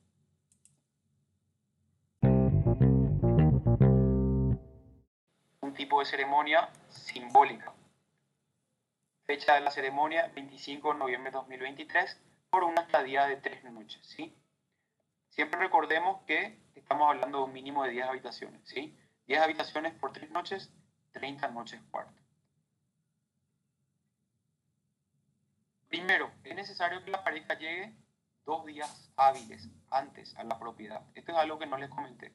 Un 5.63 5.75
tipo 5.75 6.01
de 6.01 6.05
ceremonia 6.05 6.69
simbólica. 6.89 7.73
Fecha 9.25 9.55
de 9.55 9.61
la 9.61 9.71
ceremonia 9.71 10.31
25 10.35 10.93
de 10.93 10.99
noviembre 10.99 11.31
de 11.31 11.39
2023 11.39 12.21
por 12.51 12.65
una 12.65 12.83
estadía 12.83 13.27
de 13.27 13.37
tres 13.37 13.65
noches, 13.65 14.05
¿sí? 14.07 14.37
Siempre 15.29 15.61
recordemos 15.61 16.23
que 16.27 16.59
estamos 16.75 17.09
hablando 17.09 17.39
de 17.39 17.45
un 17.45 17.53
mínimo 17.53 17.85
de 17.85 17.91
10 17.91 18.07
habitaciones, 18.07 18.61
¿sí? 18.65 18.99
10 19.31 19.43
habitaciones 19.43 19.95
por 19.95 20.13
tres 20.13 20.29
noches, 20.33 20.73
30 21.13 21.47
noches 21.53 21.81
cuarto. 21.93 22.21
Primero, 25.89 26.33
es 26.43 26.57
necesario 26.57 27.05
que 27.05 27.13
la 27.13 27.23
pareja 27.23 27.55
llegue 27.55 27.95
dos 28.45 28.67
días 28.67 29.09
hábiles 29.15 29.69
antes 29.89 30.37
a 30.37 30.43
la 30.43 30.59
propiedad. 30.59 31.03
Esto 31.15 31.31
es 31.31 31.39
algo 31.39 31.61
que 31.61 31.67
no 31.67 31.77
les 31.79 31.91
comenté, 31.91 32.35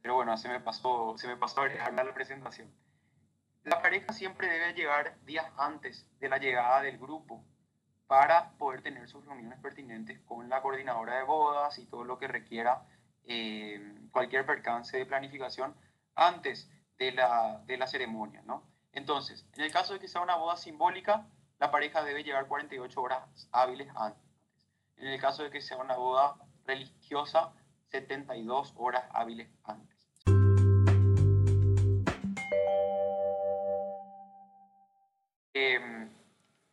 pero 0.00 0.14
bueno, 0.14 0.36
se 0.36 0.48
me 0.48 0.60
pasó, 0.60 1.18
se 1.18 1.26
me 1.26 1.36
pasó 1.36 1.62
a 1.62 1.90
la 1.90 2.14
presentación. 2.14 2.72
La 3.64 3.82
pareja 3.82 4.12
siempre 4.12 4.48
debe 4.48 4.72
llegar 4.72 5.18
días 5.24 5.50
antes 5.58 6.06
de 6.20 6.28
la 6.28 6.38
llegada 6.38 6.80
del 6.80 6.96
grupo 6.96 7.44
para 8.06 8.52
poder 8.52 8.82
tener 8.82 9.08
sus 9.08 9.26
reuniones 9.26 9.58
pertinentes 9.58 10.20
con 10.20 10.48
la 10.48 10.62
coordinadora 10.62 11.16
de 11.16 11.24
bodas 11.24 11.76
y 11.80 11.86
todo 11.86 12.04
lo 12.04 12.20
que 12.20 12.28
requiera 12.28 12.86
eh, 13.24 13.80
cualquier 14.12 14.46
percance 14.46 14.96
de 14.96 15.06
planificación 15.06 15.74
antes 16.16 16.70
de 16.98 17.12
la, 17.12 17.62
de 17.66 17.76
la 17.76 17.86
ceremonia, 17.86 18.42
¿no? 18.42 18.64
Entonces, 18.92 19.46
en 19.52 19.62
el 19.62 19.70
caso 19.70 19.92
de 19.92 20.00
que 20.00 20.08
sea 20.08 20.22
una 20.22 20.36
boda 20.36 20.56
simbólica, 20.56 21.28
la 21.58 21.70
pareja 21.70 22.02
debe 22.02 22.24
llegar 22.24 22.48
48 22.48 23.00
horas 23.00 23.48
hábiles 23.52 23.88
antes. 23.94 24.22
En 24.96 25.08
el 25.08 25.20
caso 25.20 25.42
de 25.42 25.50
que 25.50 25.60
sea 25.60 25.76
una 25.76 25.96
boda 25.96 26.36
religiosa, 26.64 27.52
72 27.90 28.72
horas 28.76 29.04
hábiles 29.12 29.50
antes. 29.64 29.96
Em, 35.52 36.10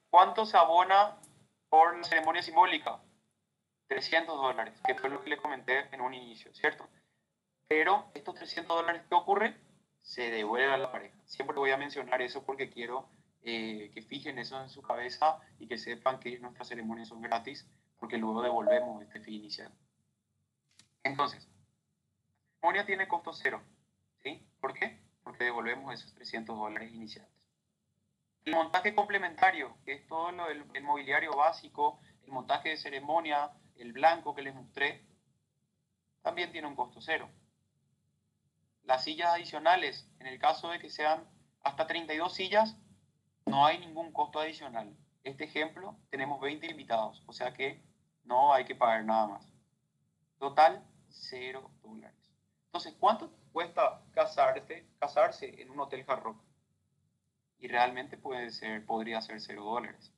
¿Cuánto 0.10 0.46
se 0.46 0.58
abona 0.58 1.18
por 1.70 1.98
la 1.98 2.04
ceremonia 2.04 2.42
simbólica, 2.42 3.00
300 3.88 4.36
dólares, 4.36 4.80
que 4.86 4.96
fue 4.96 5.10
lo 5.10 5.22
que 5.24 5.30
le 5.30 5.38
comenté 5.38 5.88
en 5.94 6.02
un 6.02 6.14
inicio, 6.14 6.54
¿cierto? 6.54 6.88
Pero 7.68 8.12
estos 8.14 8.36
300 8.36 8.78
dólares, 8.78 9.04
¿qué 9.10 9.16
ocurre? 9.16 9.56
Se 10.02 10.30
devuelve 10.30 10.74
a 10.74 10.78
la 10.78 10.92
pareja. 10.92 11.18
Siempre 11.26 11.58
voy 11.58 11.72
a 11.72 11.78
mencionar 11.78 12.22
eso 12.22 12.44
porque 12.44 12.70
quiero 12.70 13.08
eh, 13.44 13.92
que 13.94 14.02
fijen 14.02 14.40
eso 14.40 14.62
en 14.62 14.70
su 14.70 14.82
cabeza 14.82 15.40
y 15.60 15.68
que 15.68 15.78
sepan 15.78 16.20
que 16.20 16.40
nuestras 16.40 16.68
ceremonias 16.68 17.10
son 17.10 17.22
gratis 17.22 17.68
porque 17.98 18.18
luego 18.18 18.42
devolvemos 18.42 19.02
este 19.02 19.22
fin 19.22 19.36
inicial. 19.36 19.72
Entonces, 21.04 21.48
la 21.48 22.56
ceremonia 22.60 22.86
tiene 22.86 23.08
costo 23.08 23.34
cero. 23.34 23.62
¿sí? 24.24 24.46
¿Por 24.60 24.74
qué? 24.74 25.00
Porque 25.24 25.46
devolvemos 25.46 25.94
esos 25.94 26.14
300 26.14 26.58
dólares 26.58 26.92
iniciales. 26.94 27.32
El 28.46 28.56
montaje 28.56 28.94
complementario, 28.94 29.78
que 29.86 29.94
es 29.94 30.08
todo 30.08 30.32
lo 30.32 30.48
del, 30.48 30.66
el 30.74 30.84
mobiliario 30.84 31.34
básico, 31.36 32.00
el 32.26 32.32
montaje 32.32 32.70
de 32.70 32.78
ceremonia, 32.78 33.52
el 33.78 33.94
blanco 33.94 34.36
que 34.36 34.42
les 34.42 34.54
mostré, 34.54 35.06
también 36.22 36.52
tiene 36.52 36.68
un 36.68 36.76
costo 36.76 37.02
cero. 37.02 37.30
Las 38.84 39.04
sillas 39.04 39.34
adicionales, 39.34 40.10
en 40.20 40.28
el 40.28 40.40
caso 40.40 40.70
de 40.70 40.80
que 40.80 40.90
sean 40.90 41.28
hasta 41.64 41.88
32 41.88 42.34
sillas, 42.34 42.78
no 43.46 43.66
hay 43.66 43.80
ningún 43.80 44.12
costo 44.12 44.40
adicional. 44.40 44.96
Este 45.24 45.46
ejemplo, 45.46 45.98
tenemos 46.10 46.40
20 46.42 46.68
invitados, 46.68 47.24
o 47.26 47.34
sea 47.34 47.54
que 47.54 47.82
no 48.24 48.54
hay 48.54 48.66
que 48.66 48.76
pagar 48.76 49.06
nada 49.06 49.28
más. 49.28 49.54
Total, 50.38 50.86
cero 51.10 51.72
dólares. 51.82 52.34
Entonces, 52.66 52.96
¿cuánto 53.00 53.32
cuesta 53.54 54.02
casarse, 54.12 55.62
en 55.62 55.70
un 55.70 55.80
hotel 55.80 56.04
Hard 56.08 56.36
y 57.60 57.68
realmente 57.70 58.18
puede 58.18 58.50
ser, 58.50 58.86
podría 58.86 59.22
ser 59.22 59.40
cero 59.40 59.64
dólares. 59.64 60.12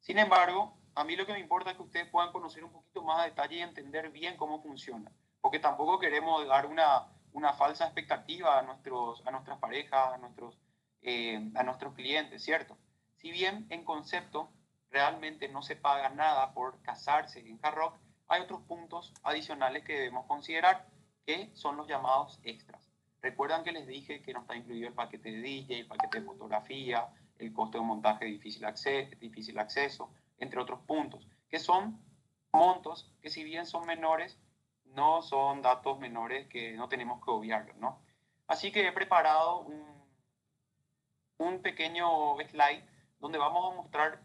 Sin 0.00 0.18
embargo, 0.18 0.76
a 0.94 1.04
mí 1.04 1.16
lo 1.16 1.24
que 1.24 1.32
me 1.32 1.38
importa 1.38 1.70
es 1.70 1.76
que 1.76 1.82
ustedes 1.82 2.08
puedan 2.08 2.30
conocer 2.30 2.62
un 2.62 2.72
poquito 2.72 3.02
más 3.02 3.20
a 3.20 3.24
detalle 3.24 3.56
y 3.56 3.62
entender 3.62 4.10
bien 4.10 4.36
cómo 4.36 4.60
funciona, 4.60 5.10
porque 5.40 5.60
tampoco 5.60 5.98
queremos 5.98 6.46
dar 6.46 6.66
una, 6.66 7.06
una 7.34 7.52
falsa 7.52 7.84
expectativa 7.84 8.58
a, 8.58 8.62
nuestros, 8.62 9.22
a 9.26 9.30
nuestras 9.30 9.58
parejas, 9.58 10.14
a 10.14 10.18
nuestros, 10.18 10.58
eh, 11.02 11.50
a 11.54 11.62
nuestros 11.62 11.94
clientes, 11.94 12.42
¿cierto? 12.42 12.78
Si 13.16 13.30
bien 13.30 13.66
en 13.70 13.84
concepto 13.84 14.50
realmente 14.90 15.48
no 15.48 15.60
se 15.60 15.76
paga 15.76 16.08
nada 16.10 16.54
por 16.54 16.80
casarse 16.82 17.40
en 17.40 17.58
Hard 17.62 17.94
hay 18.28 18.40
otros 18.40 18.62
puntos 18.62 19.12
adicionales 19.22 19.84
que 19.84 19.94
debemos 19.94 20.26
considerar 20.26 20.86
que 21.26 21.50
son 21.54 21.76
los 21.76 21.88
llamados 21.88 22.40
extras. 22.42 22.88
Recuerdan 23.20 23.64
que 23.64 23.72
les 23.72 23.86
dije 23.86 24.22
que 24.22 24.32
no 24.32 24.40
está 24.40 24.56
incluido 24.56 24.88
el 24.88 24.94
paquete 24.94 25.30
de 25.30 25.40
DJ, 25.40 25.80
el 25.80 25.86
paquete 25.86 26.20
de 26.20 26.26
fotografía, 26.26 27.08
el 27.38 27.52
costo 27.52 27.78
de 27.78 27.84
montaje 27.84 28.24
difícil 28.26 28.64
difícil 29.18 29.58
acceso, 29.58 30.10
entre 30.38 30.60
otros 30.60 30.80
puntos, 30.82 31.26
que 31.48 31.58
son 31.58 32.00
montos 32.52 33.10
que 33.20 33.30
si 33.30 33.42
bien 33.42 33.66
son 33.66 33.86
menores, 33.86 34.38
no 34.94 35.22
son 35.22 35.62
datos 35.62 35.98
menores 35.98 36.48
que 36.48 36.72
no 36.72 36.88
tenemos 36.88 37.22
que 37.24 37.30
obviarlos, 37.30 37.76
¿no? 37.76 38.02
Así 38.46 38.72
que 38.72 38.86
he 38.86 38.92
preparado 38.92 39.60
un, 39.60 39.94
pequeño 41.62 42.36
slide 42.50 42.84
donde 43.18 43.38
vamos 43.38 43.72
a 43.72 43.76
mostrar 43.76 44.22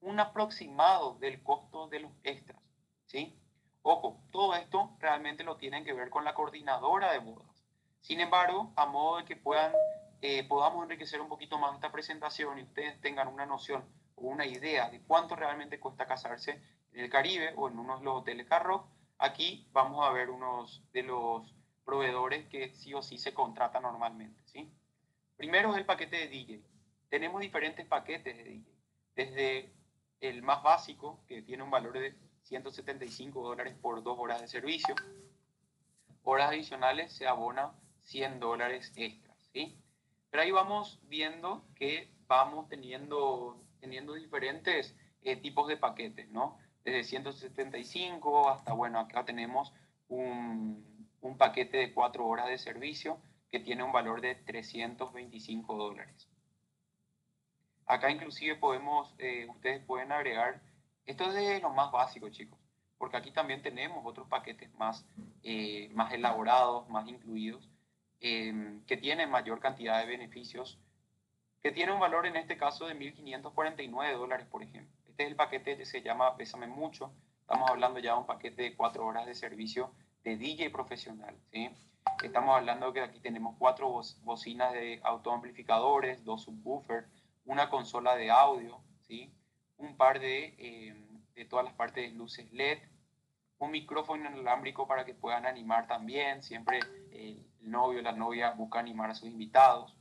un 0.00 0.18
aproximado 0.18 1.14
del 1.18 1.42
costo 1.42 1.88
de 1.88 2.00
los 2.00 2.12
extras, 2.22 2.62
¿sí? 3.06 3.38
Ojo, 3.82 4.22
todo 4.30 4.54
esto 4.54 4.96
realmente 4.98 5.44
lo 5.44 5.56
tienen 5.56 5.84
que 5.84 5.92
ver 5.92 6.10
con 6.10 6.24
la 6.24 6.34
coordinadora 6.34 7.12
de 7.12 7.18
bodas. 7.18 7.64
Sin 8.00 8.20
embargo, 8.20 8.72
a 8.76 8.86
modo 8.86 9.18
de 9.18 9.24
que 9.24 9.36
puedan, 9.36 9.72
eh, 10.22 10.46
podamos 10.48 10.84
enriquecer 10.84 11.20
un 11.20 11.28
poquito 11.28 11.58
más 11.58 11.74
esta 11.74 11.92
presentación 11.92 12.58
y 12.58 12.62
ustedes 12.62 13.00
tengan 13.00 13.28
una 13.28 13.46
noción 13.46 13.84
o 14.14 14.22
una 14.22 14.46
idea 14.46 14.88
de 14.88 15.02
cuánto 15.02 15.36
realmente 15.36 15.80
cuesta 15.80 16.06
casarse 16.06 16.62
en 16.92 17.04
el 17.04 17.10
Caribe 17.10 17.52
o 17.56 17.68
en 17.68 17.78
unos 17.78 18.00
de 18.00 18.04
los 18.06 18.20
hoteles 18.20 18.46
Carro, 18.46 18.88
aquí 19.20 19.68
vamos 19.72 20.06
a 20.06 20.10
ver 20.10 20.30
unos 20.30 20.82
de 20.92 21.02
los 21.02 21.54
proveedores 21.84 22.46
que 22.48 22.74
sí 22.74 22.94
o 22.94 23.02
sí 23.02 23.18
se 23.18 23.34
contratan 23.34 23.82
normalmente. 23.82 24.42
¿sí? 24.46 24.72
Primero 25.36 25.70
es 25.72 25.78
el 25.78 25.86
paquete 25.86 26.16
de 26.16 26.28
DJ. 26.28 26.62
Tenemos 27.08 27.40
diferentes 27.40 27.86
paquetes 27.86 28.36
de 28.36 28.44
DJ. 28.44 28.72
Desde 29.14 29.72
el 30.20 30.42
más 30.42 30.62
básico, 30.62 31.24
que 31.26 31.42
tiene 31.42 31.62
un 31.62 31.70
valor 31.70 31.98
de 31.98 32.14
175 32.42 33.42
dólares 33.42 33.74
por 33.80 34.02
dos 34.02 34.18
horas 34.18 34.40
de 34.40 34.48
servicio. 34.48 34.94
Horas 36.22 36.50
adicionales 36.50 37.12
se 37.12 37.26
abona 37.26 37.72
100 38.04 38.40
dólares 38.40 38.92
extras. 38.96 39.36
¿sí? 39.52 39.78
Pero 40.30 40.42
ahí 40.42 40.50
vamos 40.50 41.00
viendo 41.02 41.64
que 41.74 42.10
vamos 42.26 42.68
teniendo, 42.68 43.62
teniendo 43.80 44.14
diferentes 44.14 44.94
eh, 45.22 45.36
tipos 45.36 45.68
de 45.68 45.76
paquetes, 45.76 46.28
¿no? 46.30 46.58
Desde 46.84 47.04
175 47.04 48.48
hasta, 48.48 48.72
bueno, 48.72 49.00
acá 49.00 49.24
tenemos 49.24 49.72
un, 50.08 51.08
un 51.20 51.36
paquete 51.36 51.76
de 51.76 51.92
4 51.92 52.26
horas 52.26 52.48
de 52.48 52.58
servicio 52.58 53.20
que 53.50 53.60
tiene 53.60 53.82
un 53.82 53.92
valor 53.92 54.20
de 54.20 54.34
325 54.34 55.76
dólares. 55.76 56.28
Acá 57.86 58.10
inclusive 58.10 58.54
podemos, 58.54 59.14
eh, 59.18 59.46
ustedes 59.50 59.84
pueden 59.84 60.12
agregar, 60.12 60.62
esto 61.06 61.24
es 61.32 61.60
lo 61.60 61.70
más 61.70 61.90
básico 61.90 62.28
chicos, 62.28 62.58
porque 62.98 63.16
aquí 63.16 63.32
también 63.32 63.62
tenemos 63.62 64.06
otros 64.06 64.28
paquetes 64.28 64.72
más, 64.74 65.04
eh, 65.42 65.88
más 65.92 66.12
elaborados, 66.12 66.88
más 66.88 67.08
incluidos, 67.08 67.68
em, 68.20 68.84
que 68.84 68.96
tienen 68.96 69.28
mayor 69.30 69.58
cantidad 69.58 69.98
de 69.98 70.06
beneficios, 70.06 70.78
que 71.62 71.72
tiene 71.72 71.92
un 71.92 71.98
valor 71.98 72.26
en 72.26 72.36
este 72.36 72.56
caso 72.56 72.86
de 72.86 72.94
1.549 72.94 74.12
dólares, 74.12 74.46
por 74.46 74.62
ejemplo. 74.62 74.99
Este 75.20 75.26
es 75.26 75.32
el 75.32 75.36
paquete 75.36 75.76
que 75.76 75.84
se 75.84 76.00
llama 76.00 76.34
Pésame 76.34 76.66
Mucho. 76.66 77.12
Estamos 77.42 77.68
hablando 77.68 78.00
ya 78.00 78.14
de 78.14 78.20
un 78.20 78.24
paquete 78.24 78.62
de 78.62 78.74
cuatro 78.74 79.04
horas 79.04 79.26
de 79.26 79.34
servicio 79.34 79.92
de 80.24 80.38
DJ 80.38 80.70
profesional. 80.70 81.36
¿sí? 81.52 81.68
Estamos 82.24 82.56
hablando 82.56 82.90
que 82.94 83.02
aquí 83.02 83.20
tenemos 83.20 83.54
cuatro 83.58 84.00
bocinas 84.22 84.72
de 84.72 84.98
autoamplificadores, 85.04 86.24
dos 86.24 86.44
subwoofers, 86.44 87.06
una 87.44 87.68
consola 87.68 88.16
de 88.16 88.30
audio, 88.30 88.80
¿sí? 89.02 89.30
un 89.76 89.94
par 89.98 90.20
de, 90.20 90.54
eh, 90.56 90.96
de 91.34 91.44
todas 91.44 91.66
las 91.66 91.74
partes 91.74 92.10
de 92.10 92.16
luces 92.16 92.50
LED, 92.50 92.78
un 93.58 93.72
micrófono 93.72 94.24
inalámbrico 94.24 94.88
para 94.88 95.04
que 95.04 95.12
puedan 95.12 95.44
animar 95.44 95.86
también. 95.86 96.42
Siempre 96.42 96.80
el 97.12 97.44
novio 97.60 97.98
o 97.98 98.02
la 98.02 98.12
novia 98.12 98.52
busca 98.52 98.78
animar 98.78 99.10
a 99.10 99.14
sus 99.14 99.28
invitados 99.28 99.94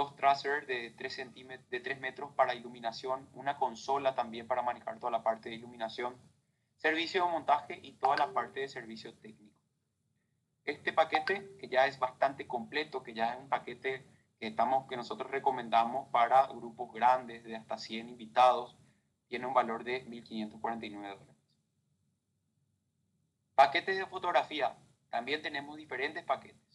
dos 0.00 0.16
tracers 0.16 0.66
de 0.66 0.94
3, 0.96 1.34
de 1.68 1.80
3 1.80 2.00
metros 2.00 2.32
para 2.32 2.54
iluminación, 2.54 3.28
una 3.34 3.58
consola 3.58 4.14
también 4.14 4.48
para 4.48 4.62
manejar 4.62 4.98
toda 4.98 5.12
la 5.12 5.22
parte 5.22 5.50
de 5.50 5.56
iluminación, 5.56 6.16
servicio 6.78 7.26
de 7.26 7.30
montaje 7.30 7.78
y 7.82 7.92
toda 7.92 8.16
la 8.16 8.32
parte 8.32 8.60
de 8.60 8.68
servicio 8.68 9.12
técnico. 9.18 9.54
Este 10.64 10.94
paquete, 10.94 11.54
que 11.58 11.68
ya 11.68 11.84
es 11.84 11.98
bastante 11.98 12.46
completo, 12.46 13.02
que 13.02 13.12
ya 13.12 13.34
es 13.34 13.40
un 13.40 13.50
paquete 13.50 14.06
que, 14.38 14.46
estamos, 14.46 14.88
que 14.88 14.96
nosotros 14.96 15.30
recomendamos 15.30 16.08
para 16.08 16.46
grupos 16.46 16.94
grandes 16.94 17.44
de 17.44 17.56
hasta 17.56 17.76
100 17.76 18.08
invitados, 18.08 18.78
tiene 19.28 19.44
un 19.44 19.52
valor 19.52 19.84
de 19.84 20.06
1.549 20.06 20.90
dólares. 20.90 21.36
Paquetes 23.54 23.98
de 23.98 24.06
fotografía. 24.06 24.74
También 25.10 25.42
tenemos 25.42 25.76
diferentes 25.76 26.24
paquetes. 26.24 26.69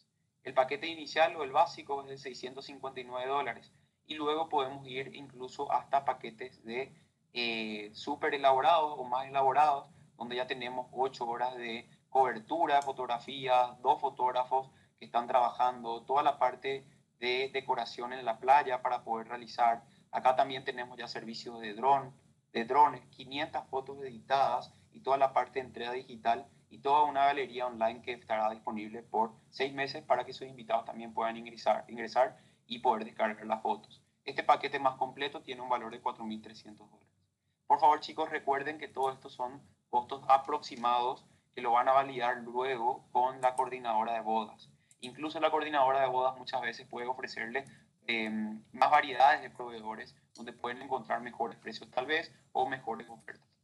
El 0.46 0.54
paquete 0.54 0.86
inicial 0.86 1.34
o 1.34 1.42
el 1.42 1.50
básico 1.50 2.04
es 2.04 2.08
de 2.08 2.18
659 2.18 3.26
dólares 3.26 3.72
y 4.06 4.14
luego 4.14 4.48
podemos 4.48 4.86
ir 4.86 5.12
incluso 5.16 5.72
hasta 5.72 6.04
paquetes 6.04 6.64
de 6.64 6.94
eh, 7.32 7.90
súper 7.94 8.32
elaborados 8.32 8.94
o 8.96 9.02
más 9.02 9.26
elaborados, 9.26 9.88
donde 10.16 10.36
ya 10.36 10.46
tenemos 10.46 10.86
8 10.92 11.26
horas 11.26 11.56
de 11.56 11.90
cobertura 12.08 12.80
fotografías, 12.80 13.76
dos 13.82 14.00
fotógrafos 14.00 14.70
que 15.00 15.06
están 15.06 15.26
trabajando, 15.26 16.04
toda 16.04 16.22
la 16.22 16.38
parte 16.38 16.86
de 17.18 17.50
decoración 17.52 18.12
en 18.12 18.24
la 18.24 18.38
playa 18.38 18.82
para 18.82 19.02
poder 19.02 19.26
realizar. 19.26 19.82
Acá 20.12 20.36
también 20.36 20.64
tenemos 20.64 20.96
ya 20.96 21.08
servicios 21.08 21.60
de 21.60 21.74
dron, 21.74 22.14
de 22.52 22.64
drones, 22.64 23.04
500 23.08 23.66
fotos 23.66 24.00
editadas 24.00 24.72
y 24.92 25.00
toda 25.00 25.16
la 25.16 25.32
parte 25.32 25.58
de 25.58 25.66
entrega 25.66 25.90
digital 25.90 26.46
y 26.70 26.78
toda 26.78 27.04
una 27.04 27.26
galería 27.26 27.66
online 27.66 28.02
que 28.02 28.12
estará 28.12 28.50
disponible 28.50 29.02
por 29.02 29.32
seis 29.50 29.72
meses 29.72 30.02
para 30.02 30.24
que 30.24 30.32
sus 30.32 30.46
invitados 30.46 30.84
también 30.84 31.12
puedan 31.14 31.36
ingresar, 31.36 31.84
ingresar 31.88 32.36
y 32.66 32.80
poder 32.80 33.04
descargar 33.04 33.46
las 33.46 33.62
fotos. 33.62 34.02
Este 34.24 34.42
paquete 34.42 34.78
más 34.78 34.96
completo 34.96 35.42
tiene 35.42 35.62
un 35.62 35.68
valor 35.68 35.92
de 35.92 36.02
4.300 36.02 36.76
dólares. 36.76 37.06
Por 37.66 37.80
favor, 37.80 38.00
chicos, 38.00 38.30
recuerden 38.30 38.78
que 38.78 38.88
todos 38.88 39.14
estos 39.14 39.32
son 39.32 39.62
costos 39.88 40.22
aproximados 40.28 41.24
que 41.54 41.62
lo 41.62 41.72
van 41.72 41.88
a 41.88 41.92
validar 41.92 42.38
luego 42.38 43.08
con 43.12 43.40
la 43.40 43.54
coordinadora 43.54 44.14
de 44.14 44.20
bodas. 44.20 44.68
Incluso 45.00 45.40
la 45.40 45.50
coordinadora 45.50 46.00
de 46.00 46.08
bodas 46.08 46.36
muchas 46.36 46.60
veces 46.60 46.86
puede 46.86 47.06
ofrecerle 47.06 47.64
em, 48.06 48.62
más 48.72 48.90
variedades 48.90 49.42
de 49.42 49.50
proveedores 49.50 50.14
donde 50.34 50.52
pueden 50.52 50.82
encontrar 50.82 51.20
mejores 51.22 51.58
precios 51.58 51.90
tal 51.90 52.06
vez 52.06 52.32
o 52.52 52.68
mejores 52.68 53.08
ofertas. 53.08 53.55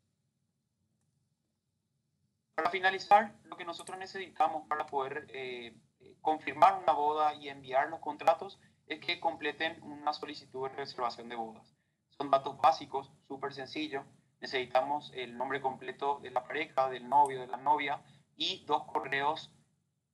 Para 2.54 2.70
finalizar, 2.70 3.34
lo 3.44 3.56
que 3.56 3.64
nosotros 3.64 3.98
necesitamos 3.98 4.66
para 4.68 4.86
poder 4.86 5.26
eh, 5.30 5.74
confirmar 6.20 6.78
una 6.82 6.92
boda 6.92 7.34
y 7.34 7.48
enviar 7.48 7.88
los 7.88 8.00
contratos 8.00 8.60
es 8.86 9.00
que 9.00 9.20
completen 9.20 9.82
una 9.82 10.12
solicitud 10.12 10.68
de 10.68 10.76
reservación 10.76 11.28
de 11.28 11.36
bodas. 11.36 11.74
Son 12.10 12.30
datos 12.30 12.58
básicos, 12.58 13.10
súper 13.26 13.54
sencillos. 13.54 14.04
Necesitamos 14.40 15.12
el 15.14 15.36
nombre 15.38 15.62
completo 15.62 16.18
de 16.20 16.30
la 16.30 16.44
pareja, 16.44 16.90
del 16.90 17.08
novio, 17.08 17.40
de 17.40 17.46
la 17.46 17.56
novia 17.56 18.02
y 18.36 18.64
dos 18.66 18.84
correos 18.84 19.50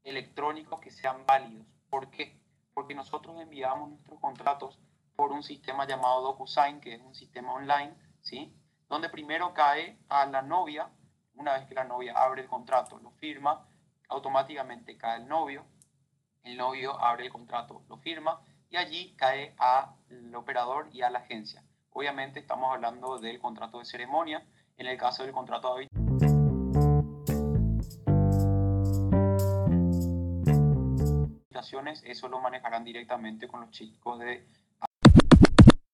electrónicos 0.04 0.80
que 0.80 0.90
sean 0.90 1.26
válidos. 1.26 1.66
¿Por 1.90 2.10
qué? 2.10 2.40
Porque 2.72 2.94
nosotros 2.94 3.40
enviamos 3.40 3.90
nuestros 3.90 4.20
contratos 4.20 4.78
por 5.16 5.32
un 5.32 5.42
sistema 5.42 5.86
llamado 5.86 6.22
DocuSign, 6.22 6.80
que 6.80 6.94
es 6.94 7.00
un 7.00 7.14
sistema 7.14 7.52
online, 7.52 7.96
¿sí? 8.20 8.54
Donde 8.88 9.08
primero 9.08 9.52
cae 9.54 9.98
a 10.08 10.26
la 10.26 10.42
novia 10.42 10.88
una 11.38 11.54
vez 11.54 11.66
que 11.66 11.74
la 11.74 11.84
novia 11.84 12.12
abre 12.16 12.42
el 12.42 12.48
contrato, 12.48 12.98
lo 12.98 13.10
firma, 13.12 13.66
automáticamente 14.08 14.98
cae 14.98 15.18
el 15.18 15.28
novio, 15.28 15.64
el 16.42 16.56
novio 16.56 16.98
abre 17.00 17.26
el 17.26 17.32
contrato, 17.32 17.82
lo 17.88 17.96
firma 17.98 18.40
y 18.70 18.76
allí 18.76 19.14
cae 19.16 19.54
al 19.58 20.34
operador 20.34 20.88
y 20.92 21.02
a 21.02 21.10
la 21.10 21.20
agencia. 21.20 21.62
Obviamente 21.92 22.40
estamos 22.40 22.72
hablando 22.72 23.18
del 23.18 23.38
contrato 23.38 23.78
de 23.78 23.84
ceremonia, 23.84 24.44
en 24.76 24.86
el 24.86 24.98
caso 24.98 25.22
del 25.22 25.32
contrato 25.32 25.76
de 25.76 25.88
habitaciones, 31.50 32.02
eso 32.04 32.28
lo 32.28 32.40
manejarán 32.40 32.84
directamente 32.84 33.46
con 33.48 33.60
los 33.60 33.70
chicos 33.70 34.18
de 34.18 34.46